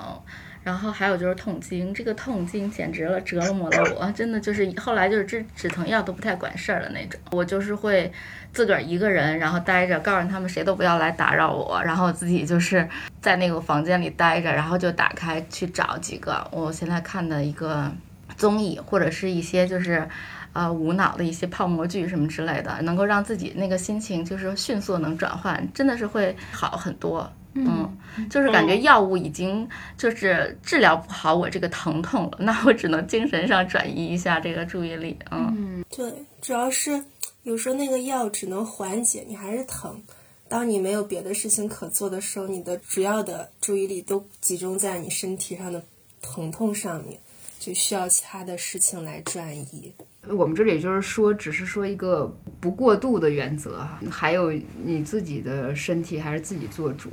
[0.64, 7.18] 然后还有就是痛经，这个痛经简直了折磨了我， 真的就是后来就是止止疼药都不太管事儿的那种。
[7.32, 8.12] 我就是会
[8.52, 12.86] 自个儿一个人，然后待着，告诉他们谁都不要来打扰我，然后自己就是
[13.22, 17.90] 在那个房间里待着，然后就打开去找几个我现在看的一个。
[18.38, 20.08] 综艺或者是一些就是，
[20.54, 27.30] 呃，无脑的一些泡沫剧什么之类的，能够让自己那个心情就是迅速能转换，真的是会好很多。
[27.60, 27.98] 嗯，
[28.30, 35.18] 就是感觉药物已经就是治疗不好我这个疼痛了，那我只能精神上转移一下这个注意力。
[35.32, 37.04] 嗯，对，主要是
[37.42, 40.00] 有时候那个药只能缓解，你还是疼。
[40.48, 45.84] 当你没有别的事情可做的时候，你的主要的注意力都集中在你身体上的
[46.22, 47.20] 疼痛上面。
[47.60, 49.94] 就需要其他的事情来转移。
[50.30, 52.26] 我们这里就是说，只是说一个
[52.60, 54.00] 不过度的原则哈。
[54.12, 54.52] 还有
[54.84, 57.12] 你自己的身体还是自己做主。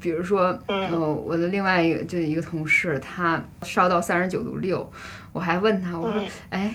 [0.00, 4.90] 比如说，呃，我的另外一个就一个同事，他烧到三十九度六，
[5.32, 6.74] 我还问他，我说，哎。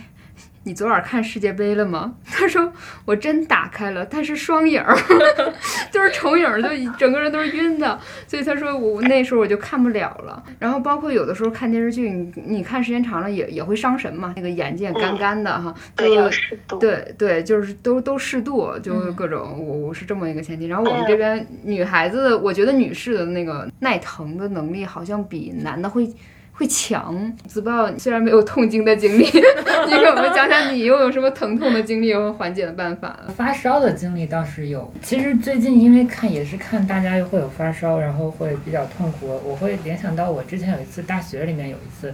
[0.70, 2.72] 你昨晚看世界杯了吗？”他说
[3.06, 4.96] ：“我真打开了，但是双影儿
[5.92, 10.44] 就是重影儿，就整个人都是晕的。”所以他说我那时候我就看不了了。
[10.60, 15.74] 然后包括有的时候看电视剧，你你看时间长了也也会伤神嘛，那个眼睛也干干的哈。
[15.96, 16.78] 对，要适度。
[16.78, 20.68] 对对，就是都都适度，就各种我我是这么一个前提。
[20.68, 26.08] 然后我们这边女孩子，我觉得女士的那个耐疼的能力好像比男的会。
[26.60, 29.24] 会强，子豹虽然没有痛经的经历，
[29.88, 33.18] 你给我们讲讲你又有什么疼痛的经历和缓解的办法？
[33.34, 42.14] 发烧的经历倒是有，其实最近因为看也是看大家又会有发烧，然后会比较痛苦，我会联想到我之前有一次大学里面有一次。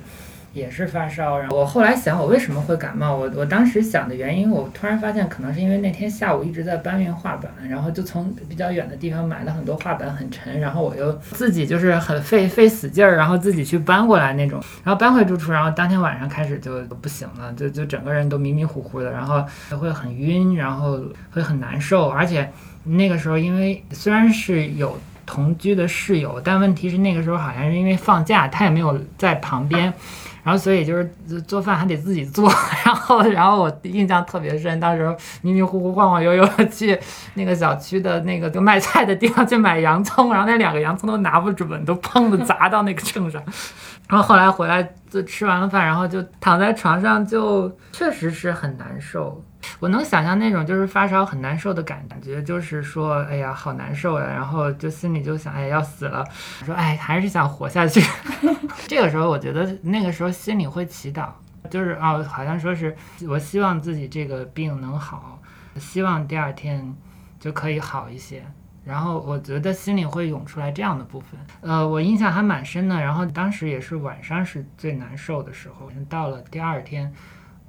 [0.56, 3.14] 也是发烧，然后我后来想，我为什么会感冒？
[3.14, 19.46] 我我当时想的原因，我突然发现，可能是因为那天下午一直在搬运画板，然后就从比较远的地方买了很多画板，很沉，然后我又自己就是很费费死劲儿，然后自己去搬过来那种，然后搬回住处，然后当天晚上开始就不行了，就就整个人都迷迷糊糊的，然后
[19.78, 20.98] 会很晕，然后
[21.32, 22.50] 会很难受，而且
[22.86, 29.92] 那个时候因为虽然是有同居的室友，但问题是那个时候好像是因为放假，他也没有在旁边。
[30.46, 31.10] 然后，所以就是
[31.42, 32.48] 做饭还得自己做，
[32.86, 36.98] 然后，然后我印象特别深，当时迷迷糊糊、晃晃悠悠的去
[37.34, 43.42] 那个小区的那个卖菜的地方去买洋葱，然后那两个洋葱都拿不准，都砰的砸到那个秤上。
[44.08, 49.44] 然后后来回来就吃完了饭，然后就躺在床上，就确实是很难受。
[49.80, 56.26] 我能想象那种就是发烧很难受的感觉，就是说，哎呀，好难受呀，然后就心里就想，哎，要死了。
[56.66, 58.02] 说，哎，还是想活下去。
[58.88, 61.30] 这个时候，我觉得那个时候心里会祈祷，
[61.70, 62.96] 就是哦，好像说是
[63.28, 65.42] 我希望自己这个病能好，
[65.78, 66.96] 希望第二天
[67.40, 68.44] 就可以好一些。
[68.84, 71.40] 然后我觉得心里会涌出来这样的部分。
[71.62, 73.02] 呃，我印象还蛮深的。
[73.02, 77.12] 然后当时也是晚上是最难受的时候，到了第二天，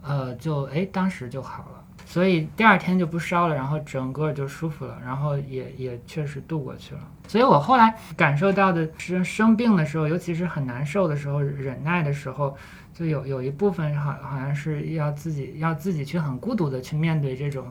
[0.02, 1.82] 呃，就哎，当时就好了。
[2.08, 7.00] 所以第二天就不烧了，然后整个就舒服了，然后也也确实度过去了。
[7.26, 12.56] 所以我后来感受到的是，生病的时候，尤其是很难受的时候，忍耐的时候，
[12.94, 17.66] 就有有一部分好好像是要自己要自己去很孤独的去面对这种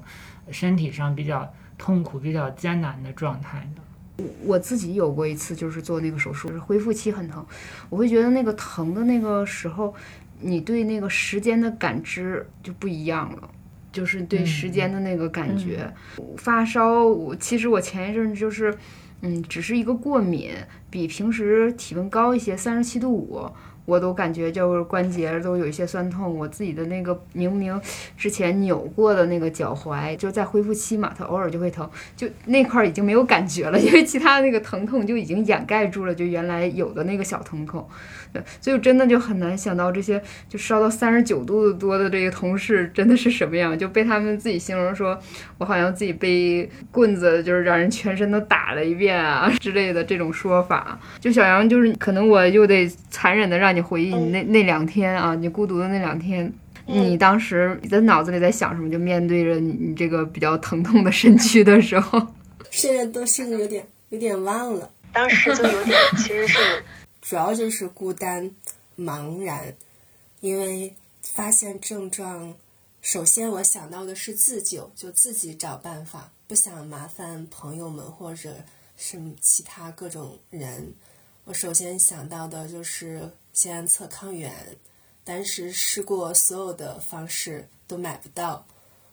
[0.52, 4.24] 身体上比较痛苦、比较艰难的状态的。
[4.46, 7.46] 我自己有过一次，就是做那个手术，是恢复期很疼，
[7.90, 9.96] 我会觉得那个疼的那个时候，
[10.42, 13.50] 你对那个时间的感知就不一样了。
[13.96, 15.90] 就是对时间的那个感觉，
[16.36, 17.06] 发烧。
[17.06, 18.78] 我其实我前一阵就是，
[19.22, 20.52] 嗯，只是一个过敏，
[20.90, 23.50] 比平时体温高一些，三十七度五。
[23.86, 27.80] 我都感觉就是关节都有一些酸痛，我自己的那个明明
[28.18, 31.88] 之前扭过的那个脚踝，就在恢复期嘛，它偶尔就会疼，
[32.18, 37.88] 就那块儿已经没有感觉了，因为其他那个疼痛就已经掩盖住了，就原来有的那个小疼痛。
[38.36, 40.20] 对，所以真的就很难想到这些
[40.50, 45.16] 就烧到三十九度多的这个同事真的是什么样，就被他们自己形容说，
[45.60, 51.00] 我好像自己被棍子就是让人全身都打了一遍啊 之类的这种说法。
[51.20, 53.76] 就小杨就是可能我又得残忍的让。
[53.76, 56.50] 你回忆你那那两天啊，你孤独的那两天，
[56.86, 58.90] 你当时你的脑子里在想什么？
[58.90, 62.26] 就面对着你你这个比较疼痛的身躯的时候，
[62.72, 66.58] 现在都甚至有点有点忘了，当时就有点其实是
[67.28, 68.56] 主要就是孤单
[68.96, 69.76] 茫然，
[70.42, 72.56] 因为发现症状，
[73.02, 78.58] 首先我想到的是自救，就自己找办法，不想麻烦朋友们或者
[78.96, 80.94] 是其他各种人。
[81.46, 84.78] 我首先想到的就是先测抗原，
[85.24, 88.68] 但是试过所有的方式都买不到，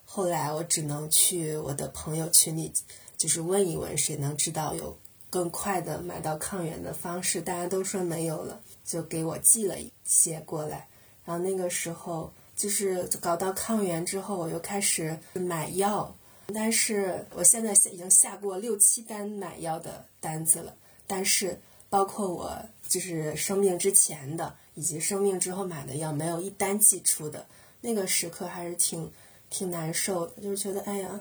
[0.05, 2.71] 后来我只能去我的朋友群里，
[3.17, 4.99] 就是问一问谁能知道有
[5.33, 10.87] 更快的买到抗原的方式，大家都说没有了，就给我寄了一些过来。
[11.24, 16.14] 然后那个时候就是搞到抗原之后，我又开始买药，
[16.53, 20.76] 但是我现在已经下过六七单买药的单子了，
[21.07, 21.59] 但是。
[21.93, 22.51] 包括我
[22.89, 27.45] 就是生病之前的，以及生病之后买的药，没有一单寄出的。
[27.83, 29.12] 那个时刻还是挺
[29.51, 31.20] 挺难受的，就是觉得哎呀，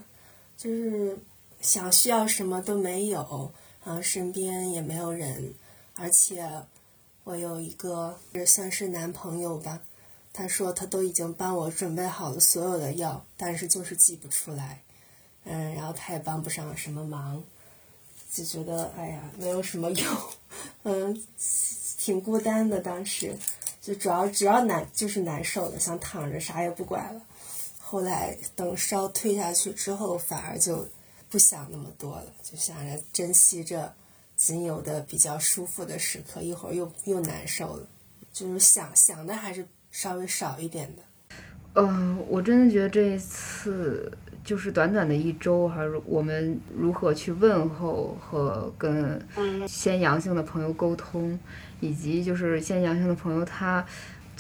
[0.56, 1.20] 就是
[1.60, 3.52] 想需要什么都没有，
[3.84, 5.54] 然后身边也没有人，
[5.96, 6.48] 而且
[7.24, 9.82] 我有一个也算是男朋友吧，
[10.34, 14.82] 他说他都已经帮我准备好了所有的药，但是就是寄不出来，
[15.46, 17.44] 嗯，然后他也帮不上什么忙。
[18.34, 20.18] 就觉得哎呀，没有什么用，
[20.84, 21.26] 嗯，
[21.98, 22.80] 挺孤单的。
[22.80, 23.36] 当时
[23.82, 27.22] 就主要主要难就是难受的，想躺着啥也不管了。
[27.78, 30.88] 后来等烧退下去之后，反而就
[31.32, 33.92] 不想那么多了，就想着珍惜着
[34.36, 36.42] 仅有的比较舒服的时刻。
[36.42, 37.88] 一会儿又又难受了，
[38.34, 41.02] 就是想想的还是稍微少一点的。
[41.74, 44.12] 呃，我真的觉得这一次
[44.44, 49.26] 就是短短的一周，还是我们如何去问候和跟
[49.66, 51.40] 先阳性的朋友沟通，
[51.80, 53.86] 以及就是先阳性的朋友他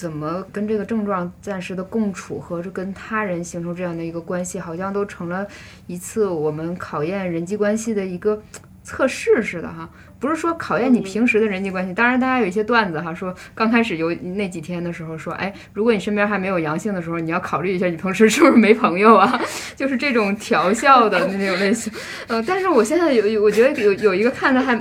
[0.02, 5.45] 怎么跟这个症状暂时的共处和跟他人形成这样的一个关系，好像都成了
[5.86, 8.41] 一次我们考验人际关系的一个
[8.84, 9.88] 测试似的哈。
[10.20, 19.39] 不是说考验你平时的人际关系，当然大家有一些段子哈，说刚开始有那几天的时候说，哎，如果你身边还没有阳性的时候，你要考虑一下你平时是不是没朋友啊，
[19.76, 21.93] 就是这种调笑的那种类型。
[22.26, 24.80] 呃，但是我现在有，我觉得有有一个看的还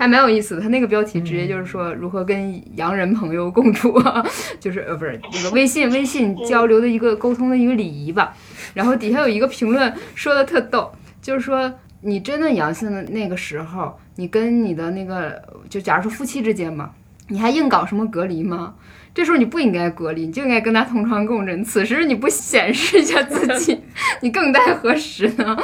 [0.00, 3.94] 还蛮有意思的，他那个标题直接就是说如何跟洋人朋友共处，
[4.58, 8.34] 就是呃不是那个微信微信交流的一个沟通的一个礼仪吧。
[8.72, 10.90] 然后底下有一个评论说的特逗，
[11.20, 11.70] 就是说
[12.00, 13.94] 你真的阳性的那个时候。
[14.16, 16.90] 你跟你的那个，就假如说夫妻之间嘛，
[17.28, 18.74] 你还硬搞什么隔离吗？
[19.12, 21.64] 这时候你不应该隔离，你就应该跟他同床共枕。
[21.64, 23.80] 此时你不显示一下自己，
[24.22, 25.56] 你更待何时呢？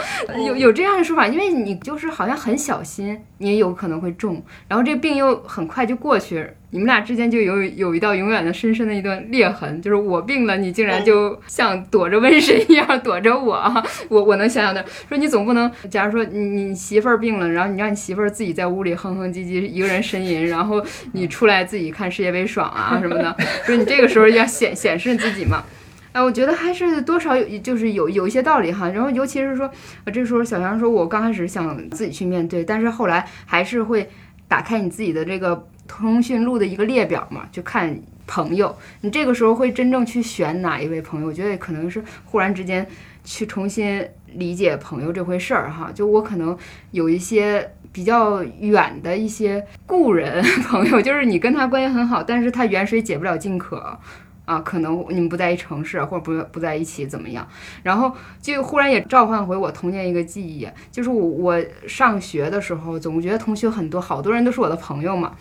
[0.46, 6.46] 有有这样的说法，因为你就是好像很小心，你也有可能会中，然后这病又很快就过去。
[6.70, 14.84] 你们俩之间就有有一道永远的深深的一段裂痕，就是我病了，你竟然就像躲着瘟神一样躲着我，我我能想象的。
[15.08, 23.34] 说你总不能，假如说你你媳妇儿病了，然后你让你媳妇儿自己在屋里哼哼唧唧一个人呻吟，然后你出来自己看世界杯爽啊什么的，
[23.64, 25.64] 说你这个时候要显显示自己嘛？
[26.12, 28.88] 哎，我觉得还是多少有就是有有一些道理哈。
[28.88, 29.70] 然后尤其是说，
[30.12, 34.08] 这时候小杨说，我刚开始想自己去面对，但是后来还是会
[34.48, 35.66] 打开你自己的这个。
[35.88, 38.76] 通讯录的一个列表嘛，就看朋友。
[39.02, 41.28] 你这个时候会真正去选哪一位朋友？
[41.28, 42.84] 我觉得可能是忽然之间
[43.26, 45.90] 去重新理解朋友这回事儿哈。
[45.92, 46.56] 就我可能
[46.92, 53.98] 有一些比较远的一些故人朋友，就是你跟他关系很好，但是他远水解不了近渴
[54.44, 54.60] 啊。
[54.60, 57.46] 可能你们不在一城市，或者不不在一起怎么样？
[57.82, 65.32] 然后就忽然也召唤回我童年一个记忆，就是我我上学的时候，总觉得同学很多，好多人都是我的朋友嘛。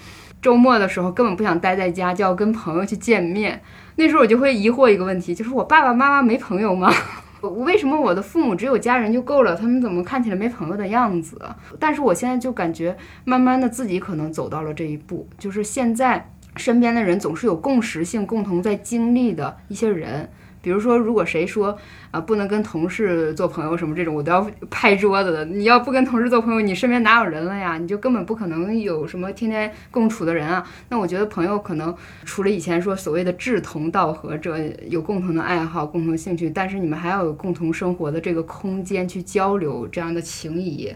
[0.41, 3.61] 周末的时候根本不想待在家，就要跟朋友去见面。
[3.95, 6.93] 那时候我就会疑惑一个问题，就是我爸爸妈妈没朋友吗？
[7.41, 9.55] 我为什么我的父母只有家人就够了？
[9.55, 11.39] 他们怎么看起来没朋友的样子？
[11.79, 20.29] 但是我现在就感觉，慢慢的自己可能走到了这一步，就是现在身边的人总是有共识性、共同在经历的一些人。
[20.65, 21.77] 比如说，如果谁说
[22.09, 25.45] 啊不能跟同事做朋友什么这种，我都要拍桌子的。
[25.45, 27.77] 你要不跟同事做朋友，你身边哪有人了呀？
[27.77, 30.67] 你就根本不可能有什么天天共处的人啊。
[30.89, 34.57] 那我觉得朋友可能除了以前说所谓的志同道合者，
[34.89, 40.91] 有共同的爱好、共同兴趣，但是你们还要有共同生活的这个空间去交流这样的情谊。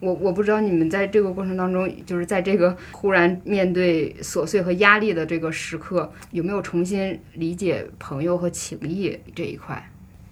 [0.00, 9.90] 我我不知道你们在这个过程当中，就是在这个忽然面对琐碎和压力的这个时刻，有没有重新理解朋友和情谊这一块？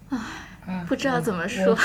[0.09, 0.17] 唉，
[0.87, 1.77] 不知道怎么说。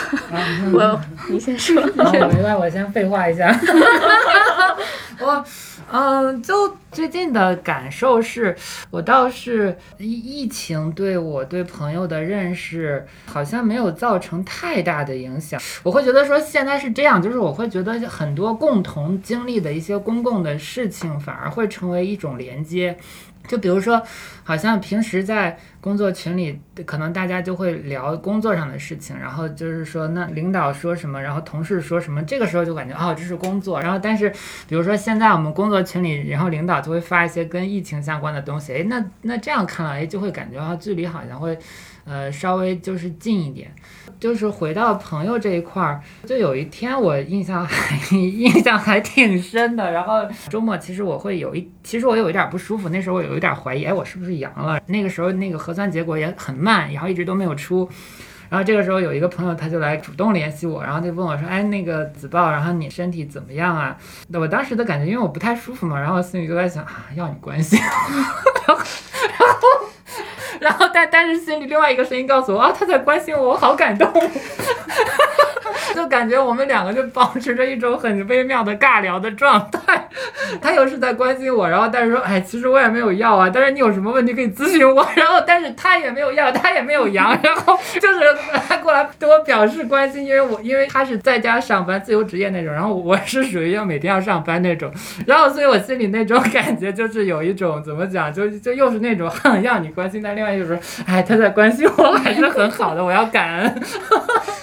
[0.73, 1.81] 我， 你先说。
[1.83, 3.51] 我明白，我先废话一下。
[5.21, 5.45] 我，
[5.93, 8.57] 嗯，就最近的感受是，
[8.91, 15.61] 我倒是疫疫情对我对朋友的认识好像没有造成太大的影响。
[15.85, 22.97] 我会觉得说现在是这样，就是我会觉得很多共同经历的一些公共的事情，反而会成为一种连接。
[23.49, 24.01] 就比如说，
[24.45, 33.81] 好像平时在工作群里，可能大家就会聊工作上的事情，然后就是说，那领导说什么，然后同事说什么，这个时候就感觉哦，这是工作。
[33.81, 34.31] 然后，但是
[34.69, 41.59] 比如说现在我们工作群里，然后领导就会发一些跟疫情相关的东西，哎，那那这样看来，就会感觉啊，距离好像会，
[42.05, 43.73] 呃，稍微就是近一点。
[44.21, 49.91] 就是回到朋友这一块儿，就有一天我印象还 印象还挺深的。
[49.91, 54.81] 然后周末其实我会有一，其实我有一点不舒服，那时候我有一点怀疑，哎，我是不是阳了？
[54.87, 57.89] 那个时候那个核酸结果也很慢，然后一直都没有出。
[58.49, 63.97] 然后这个时候有一个朋友他就来主动联系我，然后就问我说，哎，那个子豹，然后你身体怎么样啊？
[64.29, 67.77] 那我当时的感觉，因为我不太舒服嘛，然后心里就在想啊，要你关心。
[68.69, 68.85] 然后。
[69.39, 69.59] 然后，
[70.61, 74.11] 然后但但是心里另外一个声音告诉我啊，他在关心我，我好感动。
[75.95, 80.09] 就感觉我们两个就保持着一种很微妙的尬聊的状态，
[80.61, 88.21] 他又是在关心我，然后但是说，哎，其实我也没有药啊，但是你有什么问题可以咨询我，然后但是他也没有药，他也没有阳，然后就是
[88.69, 94.93] 他过来对我表示关心，因为我因为他是在家上班自由职业那种，然后我是属于要每天要上班那种，
[95.27, 103.83] 然后所以我心里那种感觉就是有一种怎么讲，就就又是那种哼要你关心，但另外就是，哎，他在关心我还是很好的，我要感恩。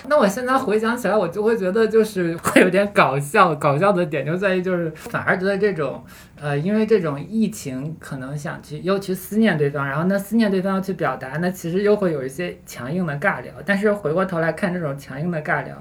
[0.07, 6.03] 那我现在回想起来，我就会觉得就是会有点搞笑，搞笑的点就在于就是反而觉得这种，
[6.39, 13.53] 呃，因为这种疫情可能想去又去思念对方，然后那思念对方要去表达，那其实又会有一些强硬的尬聊。
[13.65, 15.75] 但是回过头来看这种强硬的尬聊，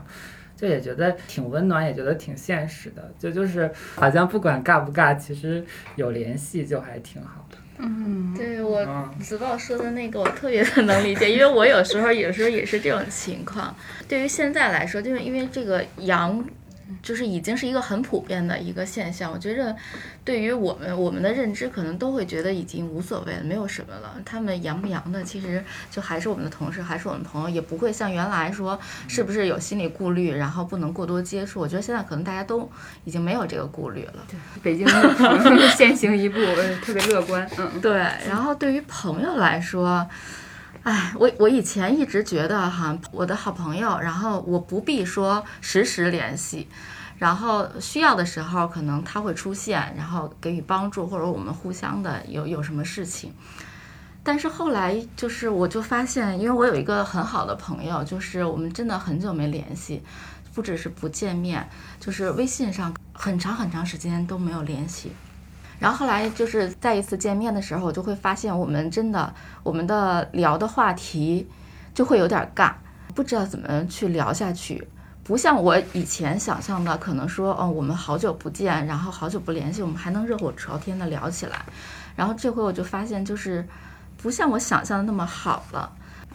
[0.57, 3.13] 就也觉得挺温暖，也觉得挺现实的。
[3.19, 5.65] 就就是好像不管尬不尬，其实
[5.97, 7.58] 有联系就还挺好的。
[7.79, 9.09] 嗯，对我嗯。
[9.21, 13.75] 子宝说的那个，我特别的能理解，因为我有时候有时候也是这种情况。
[14.09, 16.45] 对于现在来说，就是因为这个阳，
[17.03, 19.31] 就是已经是一个很普遍的一个现象。
[19.31, 19.75] 我觉着，
[20.25, 24.15] 对于我们我们的认知，可能都会觉得已经无所谓了，没有什么了。
[24.25, 31.61] 他们阳不阳的，其实就还是我们的同事，还是我们朋友，也不会像原来说是不是有心理顾虑，然后不能过多接触。
[31.61, 32.71] 我觉得现在可能大家都
[33.05, 34.15] 已经没有这个顾虑了。
[34.29, 34.87] 对北京
[35.77, 37.49] 先 行一步，呃特别乐观。
[37.59, 37.93] 嗯，对，
[38.27, 40.07] 然后对于朋友来说，
[40.89, 46.67] 哎，我我以前一直觉得哈，我的好朋友，然后我不必说时时联系，
[47.19, 53.35] 然后需要的时候可能他会出现，然后给予帮助，或者我们互相的有有什么事情。
[54.23, 60.03] 但是后来就是，我就发现，因为我有一个很好的朋友，就是我们真的很久没联系，
[60.55, 61.69] 不只是不见面，
[62.01, 65.13] 就是微信上很长很长时间都没有联系。
[65.79, 71.49] 然后后来就是再一次见面的时候，我就会发现我们真的我们的聊的话题
[71.95, 72.73] 就会有点尬，
[73.15, 74.87] 不知道怎么去聊下去。
[75.23, 81.61] 不像我以前想象的，可能说，哦，我们好久不见，然后好久不联系，我们还能热火朝天的聊起来。
[82.17, 83.63] 然后这回我就发现，就是
[84.17, 85.93] 不像我想象的那么好了。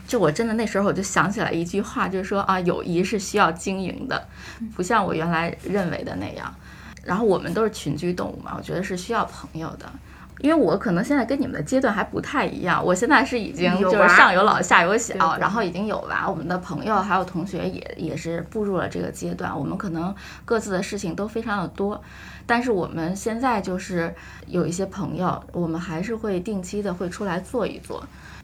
[0.07, 4.27] 就我真的那时候我就想起来一句话，就是说啊，友谊是需要经营的，
[4.75, 6.53] 不像我原来认为的那样。
[7.03, 9.85] 然后我们都是群居动物嘛，我觉得是需要朋友的。
[10.39, 22.01] 因为我可能现在跟你们的阶段还不太一样，我现在是已经就是上有老下有小，然后已经有娃，我们的朋友还有同学也也是步入了这个阶段，我们可能各自的事情都非常的多，
[22.47, 24.13] 但是我们现在就是
[24.47, 28.03] 有一些朋友，我们还是会定期的会出来坐一坐。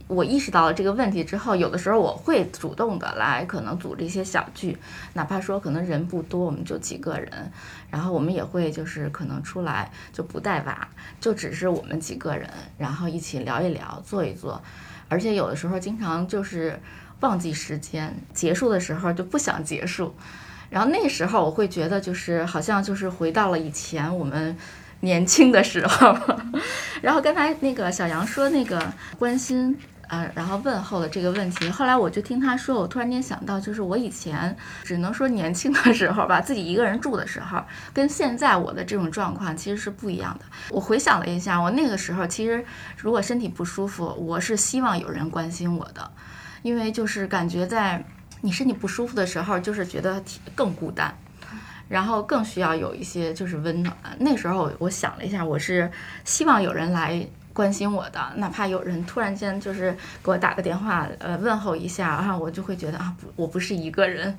[0.09, 4.75] 我意识到了这个问题之后，有的时候我会主动的来可能组织一些小聚，
[5.13, 7.29] 哪怕说可能人不多，我们就几个人，
[7.91, 10.87] 然后我们也会就是可能出来就不带娃，
[11.21, 12.49] 就只是我们几个人，
[12.79, 14.59] 然后一起聊一聊，坐一坐，
[15.09, 16.79] 而且有的时候经常就是
[17.19, 20.15] 忘记时间，结束的时候就不想结束，
[20.71, 24.57] 然后那时候我会觉得就是好像就是回到了以前我们
[25.01, 26.17] 年轻的时候，
[27.03, 29.77] 然后刚才那个小杨说那个关心。
[30.09, 40.45] 呃，然后问候的这个问题，后来我就听他说，我突然间想到，就是我以前只能说年轻的时候吧，自己一个人住的时候，跟现在我的这种状况其实是不一样的。
[40.71, 42.65] 我回想了一下，我那个时候其实
[42.97, 46.11] 如果身体不舒服，我是希望有人关心我的，
[46.63, 48.03] 因为就是感觉在
[48.41, 50.21] 你身体不舒服的时候，就是觉得
[50.55, 51.15] 更孤单。
[51.87, 53.95] 然后更需要有一些就是温暖。
[54.19, 55.91] 那时候我想了一下，我是
[56.23, 57.27] 希望有人来
[57.59, 59.91] 关心我的，哪怕有人突然间就是
[60.23, 64.33] 给我打个电话，呃，问候一下啊，我就会觉得啊，不，我不是一个人。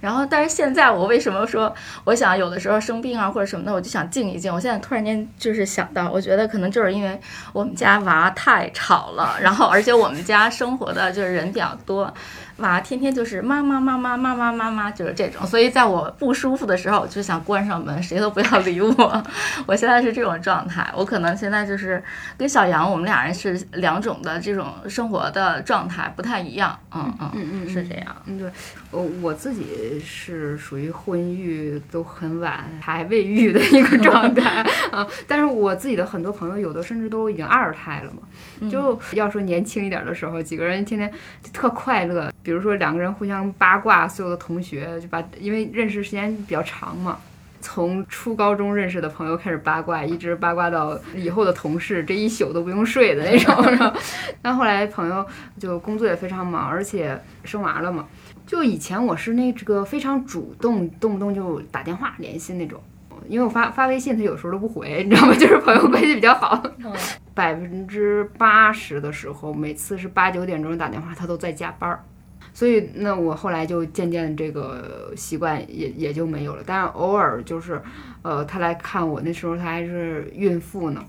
[0.00, 4.54] 然后，但是现在我为什么说，我想有的时候生病啊或者什么的，我就想静一静。
[4.54, 7.20] 我现在突然间就是想到，我觉得可能就是因为
[7.52, 12.14] 我们家娃太吵了，然后而且我们家生活的就是人比较多。
[12.60, 19.24] 娃天天就是妈妈妈妈妈妈妈妈，就是这种，所以在我不舒服的时候，我就想关上门，谁都不要理我。
[19.66, 22.02] 我现在是这种状态，我可能现在就是
[22.36, 26.78] 跟小杨，我们俩人是两种的这种生活的状态不太一样。
[26.92, 28.16] 嗯嗯嗯嗯是这样。
[28.26, 28.50] 嗯，对，
[28.90, 41.10] 我我自己是属于婚育都很晚还未育的一个状态 啊，但是我自己的很多朋友有的甚至都已经二胎了嘛，就要说年轻一点的时候，几个人天天
[41.42, 47.18] 就特快乐，比如说两个人互相八卦，所有的同学就把因为认识时间比较长嘛。
[47.62, 53.54] 从初高中认识的朋友开始八卦，一直八卦到以后的同事，这一宿都不用睡的那种。
[53.70, 53.92] 然后，
[54.40, 55.24] 但后来朋友
[55.58, 58.06] 就工作也非常忙，而且生娃了嘛。
[58.50, 62.80] 就以前我是那这个非常主动，动不动就打电话联系那种。
[63.28, 65.34] 因为我发发微信，他有时候都不回，你知道吗？
[65.38, 66.60] 就是朋友关系比较好。
[67.32, 72.04] 百分之八十的时候，每次是八九点钟打电话，他都在加班儿。
[72.52, 76.62] 所以，那我后来就渐渐这个习惯也也就没有了。
[76.66, 77.80] 但是偶尔就是，
[78.22, 81.00] 呃，他来看我，那时候他还是孕妇呢，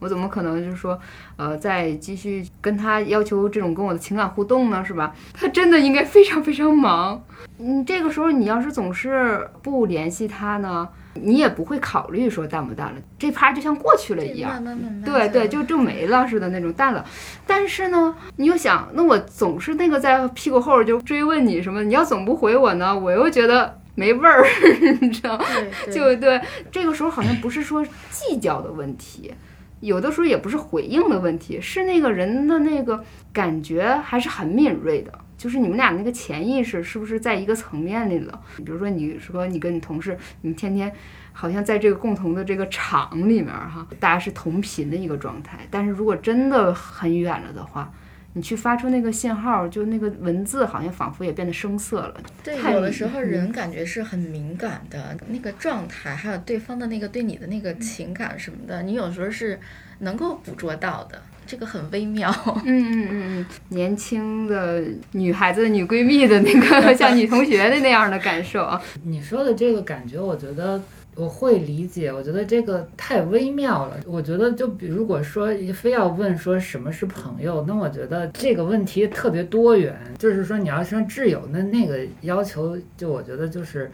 [0.00, 0.98] 我怎么可能就是说，
[1.36, 4.84] 呃，再继续跟他要求这种跟我的情感互动呢？
[4.84, 5.14] 是吧？
[5.32, 7.22] 他真的应该非常非常忙。
[7.58, 14.50] 嗯，这个时候你要是总是不联系他呢，你也不会考虑说淡不淡了，这趴就像过去了一样。
[14.52, 17.04] 慢慢慢慢，对对，就就没了似的那种淡了。
[17.46, 24.46] 但是呢，你又想，那我总是那个在屁股后就追问你什么，你要总不回我呢，我又觉得没味儿，
[25.00, 25.38] 你知道？
[25.84, 26.40] 对就对，
[26.70, 29.32] 这个时候好像不是说计较的问题，
[29.80, 33.02] 有的时候也不是回应的问题，是那个人的那个
[33.32, 35.12] 感觉还是很敏锐的。
[35.36, 38.38] 就是你们俩那个潜意识是不是在一个层面里了？
[38.58, 40.92] 比如说，你说你跟你同事，你天天
[41.32, 45.58] 好像在这个共同的这个场里面哈，大家是同频的一个状态。
[45.70, 47.90] 但是如果真的很远了的话，
[48.34, 52.14] 你去发出那个信号，就那个文字好像仿佛也变得生涩了。
[52.44, 59.58] 对，有的时候嗯人感觉是很敏感的，那个状态，还有对方的那个对你的那个情感什么的，你有时候是
[59.98, 62.30] 能够捕捉到的，这个很微妙。
[62.64, 68.80] 嗯嗯嗯嗯，年轻的女孩子、女闺蜜的那个 像女同学的那样的感受啊。
[69.02, 70.80] 你说的这个感觉，我觉得
[71.16, 72.12] 我会理解。
[72.12, 73.98] 我觉得这个太微妙了。
[74.06, 79.96] 我觉得就比如果说非要问说什么是朋友，那我觉得这个问题特别多元。
[80.18, 83.90] 就是说你要说挚友，那那个要求就我觉得就是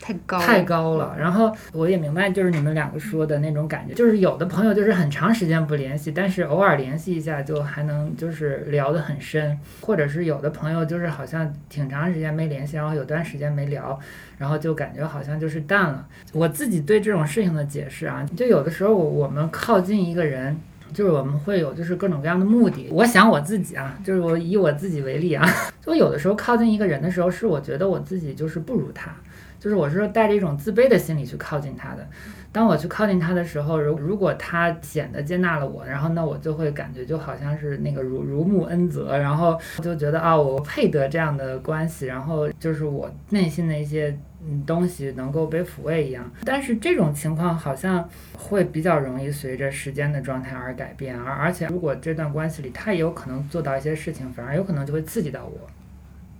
[0.00, 1.16] 太高了太高了。
[1.18, 13.98] 然后我也明白，就是你们两个说的那种感觉，就是有的朋友就是很长时间不联系，但是偶尔联系一下就还能就是聊得很深，或者是有的朋友就是好像挺长时间没联系，然后有段时间没聊，
[14.38, 16.06] 然后就感觉好像就是淡了。
[16.32, 20.56] 我自己对这种事情的解释啊，就有的时候我们靠近一个人。
[20.90, 22.88] 就是我们会有就是各种各样的目的。
[22.90, 25.46] 我想我自己啊，就是我以我自己为例啊，
[25.82, 29.14] 就有的时候靠近一个人的时候，是我觉得我自己就是不如他，
[29.58, 32.06] 就是我是带着一种自卑的心理去靠近他的。
[32.50, 46.28] 当我去靠近他的时候，如如果他显得接纳了我，然后那我就会感觉就好像是那个如如沐恩泽，然后就觉得啊，我配得这样的关系，然后就是我内心的一些嗯东西能够被抚慰一样。
[46.42, 55.68] 但是这种情况好像会比较容易随着时间的状态而改变，而而且如果这段关系里他也有可能做到一些事情，反而有可能就会刺激到我。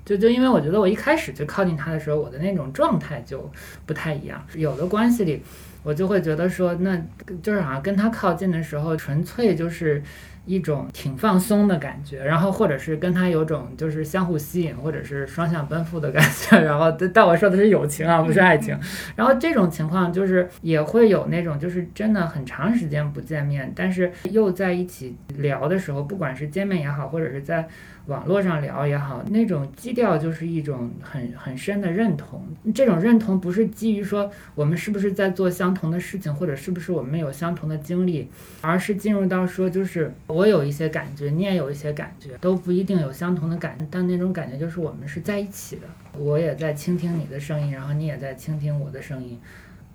[0.08, 3.50] 就就因为我觉得我一开始就靠近他的时候，我的那种状态就
[3.84, 4.42] 不太一样。
[4.54, 5.42] 有的关系里，
[5.82, 6.98] 我就会觉得说，那
[7.42, 10.02] 就是好像跟他靠近的时候，纯粹就是
[10.46, 16.56] 一种挺放松的感觉，然后或者是跟他有种就是相互吸引，或者是双向奔赴的感觉。
[16.64, 18.74] 然后，但我说的是友情啊，不是爱情。
[19.14, 27.68] 然后这种情况就是也会有那种就是真的很长时间不见面，但是又在一起聊的时候，不管是见面也好，或者是在
[28.08, 32.42] 网络上聊也好，那种基调就是一种很很深的认同。
[32.74, 38.26] 这种认同不是基于说我们是不是在做相同的事情，或者是不是我们有相同的经历，
[38.62, 45.82] 而是进入到说就是我有一些感觉，你也有一些感觉，都不一定有相同的感觉，但那种感觉就是我们是在一起的。
[46.18, 49.38] 我也在倾听你的声音，然后你也在倾听我的声音。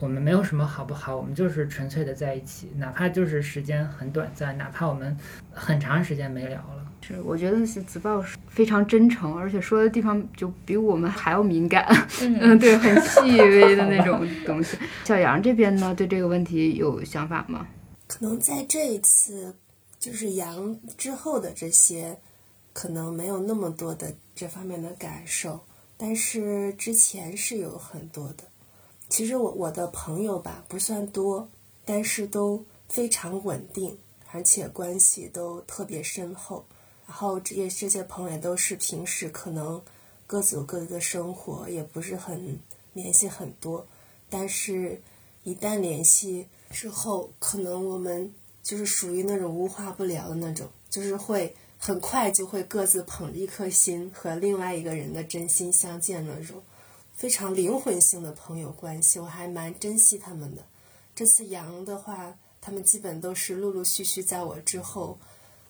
[0.04, 5.18] 我们没有什么好不好，我们就是纯粹的在一起，哪怕就是时间很短暂，哪怕我们
[5.50, 6.86] 很长时间没聊了。
[7.08, 11.88] 是，我觉得是子豹是非常真诚，而且说的地方就比我们还要敏感。
[12.20, 14.78] 嗯， 对，很细微的那种东西。
[15.06, 17.66] 小杨这边呢，对这个问题有想法吗？
[18.06, 19.56] 可能在这一次
[19.98, 22.18] 就是杨之后的这些，
[22.74, 25.62] 可能没有那么多的这方面的感受，
[25.96, 28.44] 但是之前是有很多的。
[29.14, 31.48] 其实我我的朋友吧不算多，
[31.86, 33.96] 但是都非常稳定，
[34.32, 36.66] 而且关系都特别深厚。
[37.06, 39.80] 然后这些这些朋友也都是平时可能
[40.26, 42.58] 各自有各自的生活，也不是很
[42.94, 43.86] 联系很多，
[44.32, 45.00] 但是
[45.44, 48.34] 一旦联系之后，可能我们
[48.64, 56.64] 就是属于那种无话不聊的那种，就是会很快就会各自捧着一颗心和另外一个人的真心相见那种。
[57.24, 60.62] 非常灵魂性的朋友关系，我还蛮珍惜他们的。
[61.16, 65.18] 这次阳的话，他们基本都是陆陆续续在我之后，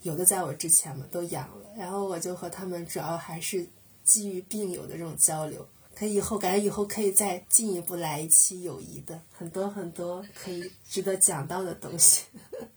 [0.01, 3.63] 有的在我之前嘛都阳了，然后我就和他们主要还是
[4.03, 5.63] 基于病友的这种交流。
[5.95, 12.23] 可以以后感觉以后可以再进一步来一期友谊的，很多很多可以值得讲到的东西。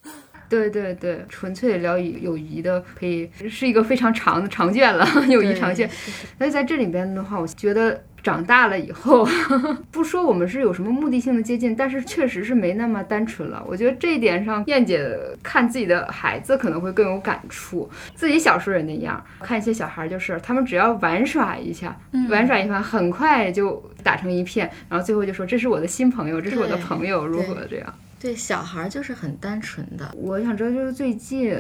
[0.50, 5.90] 对对对，纯粹聊友谊的，可以是一个非常长的长卷了， 友谊长卷。
[6.36, 9.24] 那在这里边的话，我觉得长大了以后，
[9.92, 13.64] 不说我们是有什么目的性的接近，但是确实是没那么单纯了。
[13.68, 17.88] 我觉得这一点上，燕姐看自己的孩子可能会更有感触。
[18.16, 21.96] 自己小时候也那样，看一些小孩就是，他们只要玩耍一下，
[22.28, 27.94] 玩耍一番，很快就打成一片，然后最后就说这是我的新朋友，这是我的朋友，如何这样。
[28.18, 30.12] 对，小孩儿就是很单纯的。
[30.16, 31.56] 我想知道，就是最近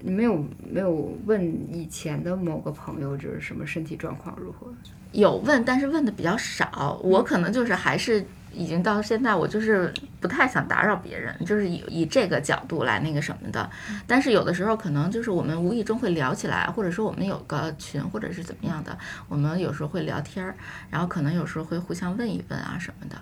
[0.00, 0.42] 你没有
[0.72, 4.72] 没有问以前的某个朋友，就是什么身体状况如何？
[5.16, 7.00] 有问，但是问的比较少。
[7.02, 13.68] 我可能就是还是已经到现在，我就是不太想打扰别人，就是以以这个角度来那个什么的。
[14.06, 18.96] 但是有的时候可能就是我们无意中会聊起来，或者说我们有个群，或者是怎么样的，
[19.28, 20.54] 我们有时候会聊天儿，
[20.90, 23.16] 然后可能有时候会互相问一问啊什么的。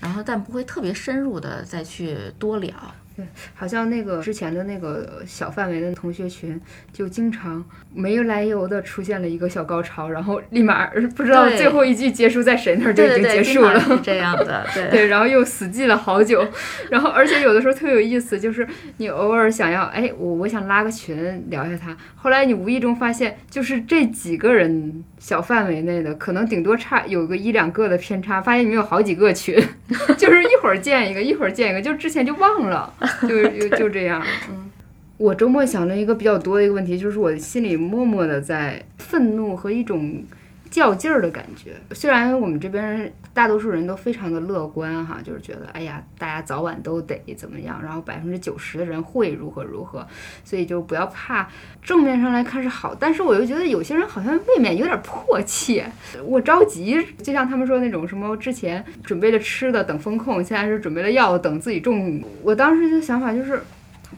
[0.00, 2.72] 然后但不会特别深入的再去多聊。
[3.18, 6.60] 对，好像那个之前的那个小范围的同学群，
[6.92, 13.80] 就经常没有来由的出现了一个小高潮，然后立马不知道最后一句结束在谁那儿就已经结束了。
[13.80, 14.88] 是这样的，对。
[14.90, 16.46] 对，然后又死记了好久，
[16.90, 18.64] 然后而且有的时候特别有意思，就是
[18.98, 29.54] 你偶尔想要，哎，我我想拉个群聊一下他，后来你无意中发现，就是这几个人小范围内的，可能顶多差有个一两个的偏差，发现你们有好几个群，
[30.16, 32.92] 就是一会儿建一个， 一会儿建一个，就之前就忘了，
[33.28, 34.70] 就就就这样， 嗯。
[35.16, 40.22] 我周末想了一个比较多的一个问题，就是我心里默默的在愤怒和一种
[40.70, 41.74] 较劲儿的感觉。
[41.92, 50.06] 虽然我们这边大多数人都非常的乐观哈，就是觉得哎呀，大家早晚都得怎么样，然后百分之九十的人会如何如何，
[50.44, 51.48] 所以就不要怕。
[51.82, 55.90] 正面上来看是好，但是我又觉得有些人好像未免有点迫切，
[56.24, 57.04] 我着急。
[57.22, 62.22] 就像他们说那种什么之前准备了吃的等风控，现在是准备了药等自己中。
[62.42, 63.62] 我当时的想法就是，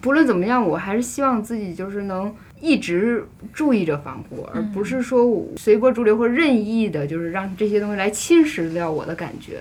[0.01, 2.35] 不论怎么样，我还是希望自己就是能。
[2.61, 9.61] 一直注意着防护，而不是说我随波逐流或任意的，就是让这些东西来侵蚀掉我的感觉。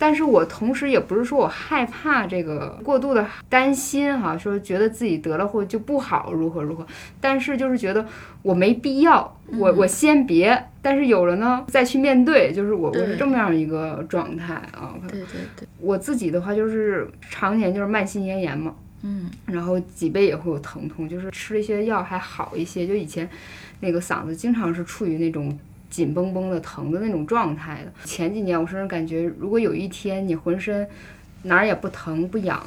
[0.00, 6.86] 但是我同时也不是说我害怕这个过度的担心哈，说觉得自己得了或就不好如何如何，
[7.20, 8.06] 但是就是觉得
[8.42, 14.94] 我没必要，我我先别，但是有了呢再去面对，就是我我是这么样一个状态啊。
[15.08, 18.72] 对对对，我自己的话就是常年就是慢性咽炎嘛。
[19.02, 22.86] 嗯，然后脊背也会有疼痛，就是吃了一些药还好一些。
[22.86, 23.28] 就以前
[23.80, 25.56] 那个嗓子经常是处于那种
[25.88, 27.92] 紧绷绷的疼的那种状态的。
[28.04, 30.86] 前几年我甚至感觉，如果有一天你浑身
[31.44, 32.60] 哪儿也不疼不痒，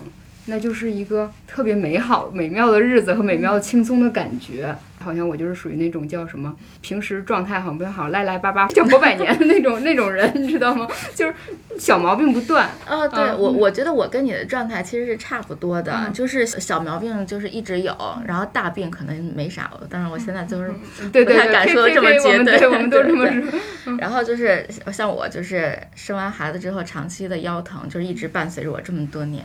[0.46, 4.76] 那就是一个特别美好美妙的日子和美妙的轻松的感觉。
[5.02, 10.88] 好像我就是属于那种叫什么，平时状态好不好，赖赖巴巴 叫活百年的那种那种人，你知道吗？
[11.16, 11.34] 就是
[11.78, 12.70] 小毛病不断。
[12.88, 17.96] 哦，对嗯我我觉得我跟你的状态其实是差不多的，嗯就是小毛病就是一直有，
[18.26, 23.98] 然后大病可能没啥，但是我现在就是不太对对对，可以敢说这么绝对，我们都这么对说。
[23.98, 29.44] 然后就是像我，就是生完孩子之后，长期的腰疼，就是一直伴随着我这么多年。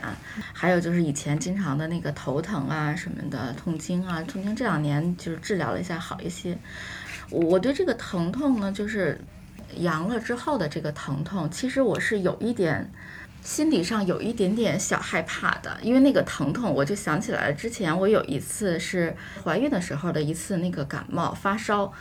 [0.52, 6.58] 还有就是以前经常的那个头疼啊什么的，痛经啊，痛经这两年就是治疗了一下好一些。
[7.30, 9.20] 我对这个疼痛呢，就是
[9.76, 12.90] 阳了之后的这个疼痛，其实我是有一点。
[13.42, 21.92] 心理上有一点点小害怕的，因为那个疼痛，我就想起来了，之前我有一次是怀孕的时候的一次那个感冒发烧，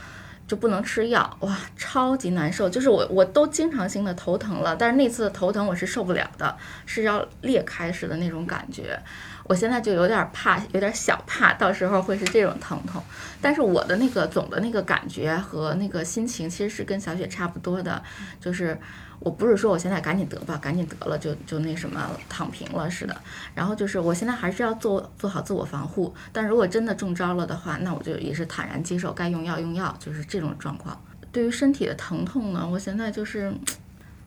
[0.47, 8.99] 就不能吃药，哇，超级难受，就是我我都经常性的头疼了，但是那次头疼我是受不了的，是要裂开似的那种感觉，
[9.45, 13.01] 我现在就有点怕，有点小怕，到时候会是这种疼痛，
[13.41, 18.03] 但是我的那个总的那个感觉和那个心情其实是跟小雪差不多的，
[18.39, 18.77] 就是。
[19.19, 23.15] 我不是说我现在赶紧得吧，赶紧得了就就那什么躺平了似的。
[23.55, 31.01] 然后就是我现在还是要做做好自我防护，但如果真的中招了的话，那我就也是坦然接受，该用药用药，就是这种状况。
[31.31, 33.53] 对于身体的疼痛呢，我现在就是，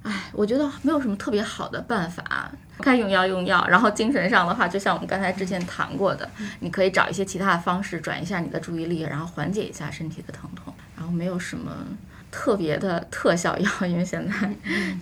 [0.08, 2.50] 哎，我觉得没有什么特别好的办法，
[2.80, 3.66] 该用药用药。
[3.68, 6.28] 然后精神上的话，就像我们刚才之前谈过的，
[6.60, 10.72] 你可以找一些其他的方式转移一下你的注意力，然后缓解一下身体的疼痛。
[10.96, 11.72] 然后没有什么。
[12.30, 14.50] 特别的特效药，因为现在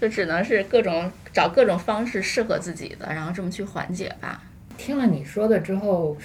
[0.01, 4.41] 就只能是各种找各种方式适合自己的，然后这么去缓解吧。
[4.77, 6.17] 听了你说的之后，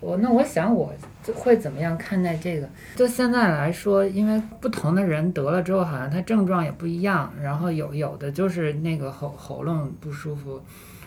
[0.00, 0.92] 我那我想我
[1.34, 2.68] 会怎么样看待这个？
[2.96, 10.60] 就现在来说，因为不同的人得了之后，好像他症状也不一样，然后有有的就是那个喉喉咙不舒服。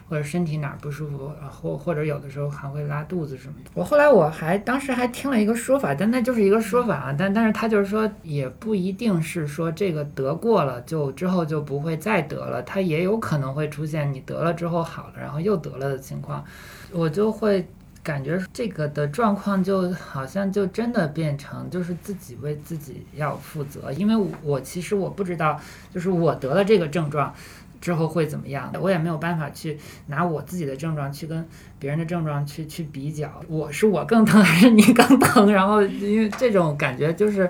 [0.10, 3.70] 或者身体哪儿不舒服，或或者有的时候还会拉肚子什么的。
[3.76, 16.43] 我后来我还当时还听了一个说法，但那就是一个说法啊，但但是他就是说也不一定是说这个得过了就之后就不会再得了，它也有可能会出现你得了之后好了，然后又得了的情况。
[16.92, 17.68] 我就会
[18.04, 25.60] 感觉这个的状况就好像就真的变成就是自己为自己要负责，因为我其实我不知道，
[25.94, 27.34] 就是我得了这个症状。
[27.82, 28.70] 之后会怎么样？
[28.82, 31.48] 我也没有办法去拿我自己的症状去跟
[31.80, 35.50] 别人的症状去去比较，我是我更疼还是你更疼？
[35.50, 37.50] 然后因为这种感觉就是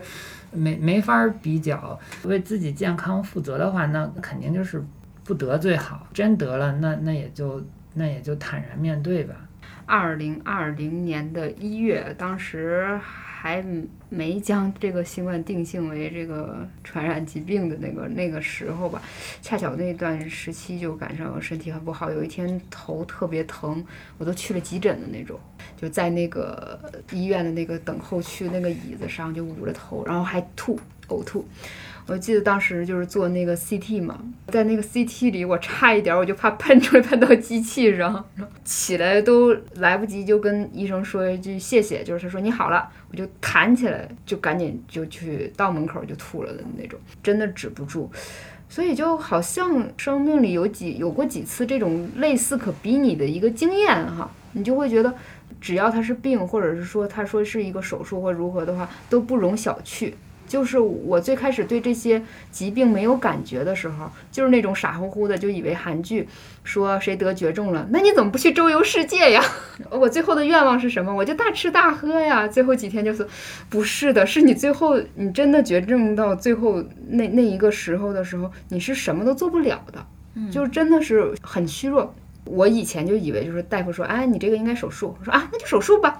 [0.52, 2.00] 没 没法比较。
[2.26, 4.86] 为自己健康负责的话，那肯定就是
[5.24, 6.08] 不得最好。
[6.14, 7.60] 真得了，那那也就
[7.94, 9.36] 那也就坦然面对吧。
[9.86, 13.66] 二零二零年的一月，当时还
[14.08, 19.02] 没将这个新冠定性为这个传染疾病的那个那个时候吧，
[19.42, 23.84] 恰巧那段时期就赶上身体很不好，有一天头特别疼，
[24.20, 25.40] 我都去了急诊的那种，
[25.76, 26.80] 就在那个
[27.12, 31.44] 医院的那个等候区那个椅子上就捂着头，然后还吐呕吐。
[32.10, 38.26] 我记得当时就是做那个 CT 嘛，在那个 CT 里，我差一点我就怕喷出来喷到机器上，
[38.64, 48.10] 起来都来不及就跟医生说一句谢谢，就是他说你好了，我就弹起来就赶紧就去到门口就吐了的那种，真的止不住，
[48.68, 55.14] 所以就好像生命里有几有过几次这种类似可比拟的一个经验哈，你就会觉得
[55.62, 60.12] 只要他是病，或者是说他说是一个手术或如何的话，都不容小觑。
[60.50, 62.22] 就是我最开始对这些
[62.52, 66.28] 疾病没有感觉的时候，就是那种傻乎乎的，就以为韩剧
[66.64, 69.42] 说谁得绝症了，那你怎么不去周游世界呀？
[69.92, 71.14] 我最后的愿望是什么？
[71.14, 72.48] 我就大吃大喝呀。
[72.48, 73.26] 最后几天就是，
[73.70, 80.04] 不是的，是你最后你真的绝症到最后那那一个时候的时候，你是什么都做不了的，
[80.52, 82.14] 就真的是很虚弱。
[82.46, 86.20] 我以前就以为就是大夫说，哎，你这个应该手术，我说啊，那就手术吧。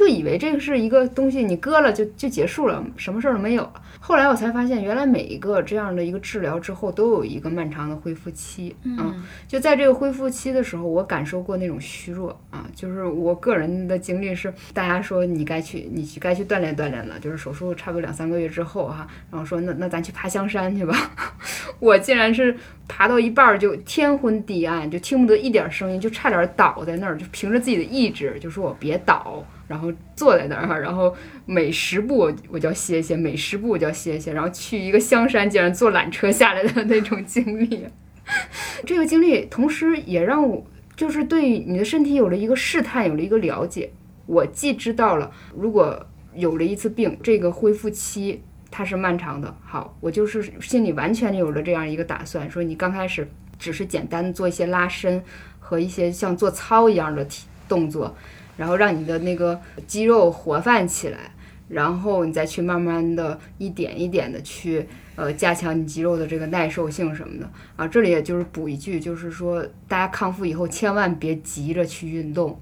[0.00, 3.72] 就以为这个是一个东西，你割了就就结束了，什么事儿都没有了。
[4.00, 8.74] 后来我才发现，原来每一个这样的一个治疗之后，都有一个漫长的恢复期。
[8.82, 12.64] 嗯，就在这个恢复期的时候，我感受过那种虚弱啊。
[12.74, 17.18] 就是我个人的经历是，大家说你该去，你去该去锻炼锻炼了。
[17.20, 20.96] 就是手术差不多两三个月之后哈，然后说那那咱去爬香山去吧。
[21.78, 22.56] 我竟然是
[22.88, 29.44] 爬到一半儿就天昏地暗，就听不得一点声音，就差点倒在那儿，就凭着自己的意志，就说我别倒。
[29.70, 31.14] 然后坐在那儿哈，然后
[31.46, 37.86] 每十步我就要歇歇，每十步我就要歇歇，然后去一个香山，竟然坐缆车下来的那种经历。
[38.84, 40.66] 这个经历同时也让我
[40.96, 43.92] 就是对你的身体有了一个试探，有了一个了解。
[44.26, 46.04] 我既知道了，如果
[46.34, 48.42] 有了一次病，这个恢复期
[48.72, 49.56] 它是漫长的。
[49.64, 55.22] 好，我就是心里完全有了这样一个打算，说你刚开始只是简单做一些拉伸
[55.60, 58.16] 和一些像做操一样的体动作。
[58.56, 61.32] 然后让你的那个肌肉活泛起来，
[61.68, 64.86] 然后你再去慢慢的一点一点的去
[65.16, 67.86] 呃加强你肌肉的这个耐受性什么的啊。
[67.86, 72.60] 这里也就是补一句，就是说大家康复以后千万别急着去运动，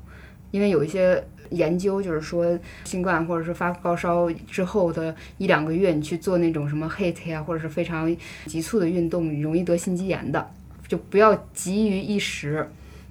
[0.50, 8.14] 因为有一些研究就是说新冠或者是发高烧之后的一两个月，你去做那种什么 HIIT 呀或者是非常
[8.46, 10.50] 急促的运动，容易得心肌炎的，
[10.86, 12.68] 就不要急于一时。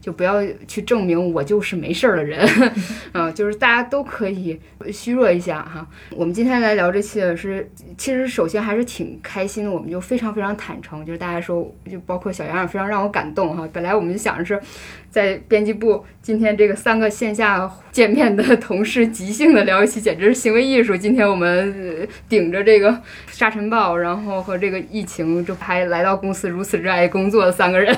[0.08, 2.40] 就不要去证明我就是没事儿的人，
[3.12, 4.58] 啊，就是大家都可以
[4.90, 5.86] 虚弱一下哈。
[6.12, 13.68] 我们今天来聊这期是，其实首先还是挺开心的，我们就非常非常坦诚，就是大家说，就包括小杨也非常让我感动哈。
[13.74, 14.62] 本来我们就想着是。
[15.10, 20.96] 在编辑部，今天这个三个线下见面的同事即兴的聊一期，简直是行为艺术。
[20.96, 27.96] 今天我们顶着这个沙尘暴，然后和这个疫情，就还来到公司如此热爱工作的三个人。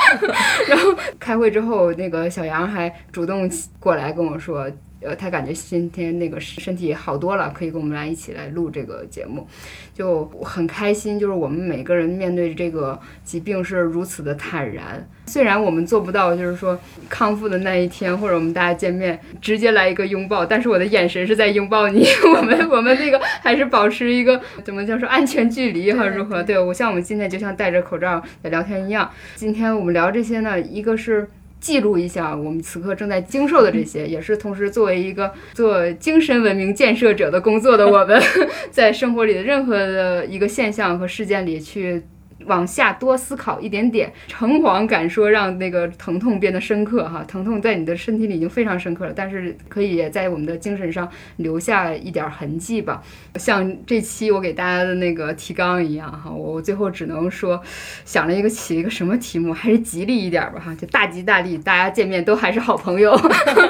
[0.68, 4.70] 然后开会之后，那个小杨还主动过来跟我说。
[5.00, 9.46] 呃，他感觉今天那个身体好多了，可以跟我们来一起来录这个节目，
[9.94, 11.18] 就很开心。
[11.18, 16.76] 就是我们每个人面对这个疾病是如此的坦然，虽然我们做不到，就是说
[17.08, 22.04] 康复的那一天，或者我们大家见面直接来一个拥抱，但是我的眼神是在拥抱你。
[22.36, 26.06] 我们我们那个还是保持一个怎么叫说安全距离哈？
[26.08, 26.42] 如何？
[26.42, 29.08] 对我像我们今天就像戴着口罩在聊天一样。
[29.36, 31.28] 今天我们聊这些呢，一个是。
[31.60, 38.20] 记录一下我们此刻正在经受的这些，也是同时作为一个做精神文明建设者的工作的我们，
[38.70, 42.02] 在生活里的任何的一个现象和事件里去。
[42.46, 47.24] 往下多思考一点点，诚惶敢说，让那个疼痛变得深刻哈。
[47.26, 53.02] 疼痛在你的身体里已经非常深刻了，但是可以在我们的精神上留下一点痕迹吧。
[53.36, 57.60] 像这期我给大家的那个提纲一样哈，我最后只能说，
[58.04, 63.18] 想了一个起一个什么题目，还是吉利一点吧哈，就大吉大利，大家见面都还是好朋友。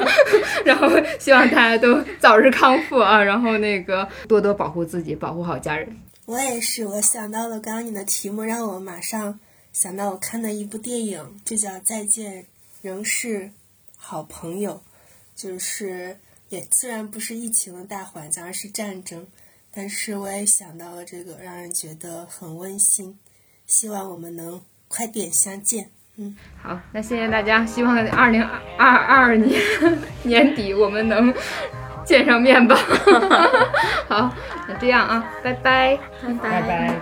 [0.64, 0.88] 然后
[1.18, 5.88] 希望大家都早日康复啊，然后那个多多保护自己，保护好家人。
[6.29, 9.41] 我也是，我想到了刚刚你的题目，让我马上
[9.72, 12.45] 想到我看的一部电影，就叫《再见
[12.83, 13.51] 仍是
[13.97, 14.74] 好朋友》，
[15.35, 16.18] 就是
[16.51, 19.26] 也虽然不是疫情的大环境，而是战争，
[19.72, 23.18] 但是我也想到了这个，让人觉得很温馨。
[23.66, 25.91] 希望我们能快点相见。
[26.16, 29.59] 嗯，好，那谢谢大家，希望二零二二年
[30.24, 31.33] 年底我们能。
[32.09, 32.74] 见上面吧，
[34.09, 34.30] 好，
[34.66, 35.98] 那这样啊，拜拜，
[36.42, 36.94] 拜拜。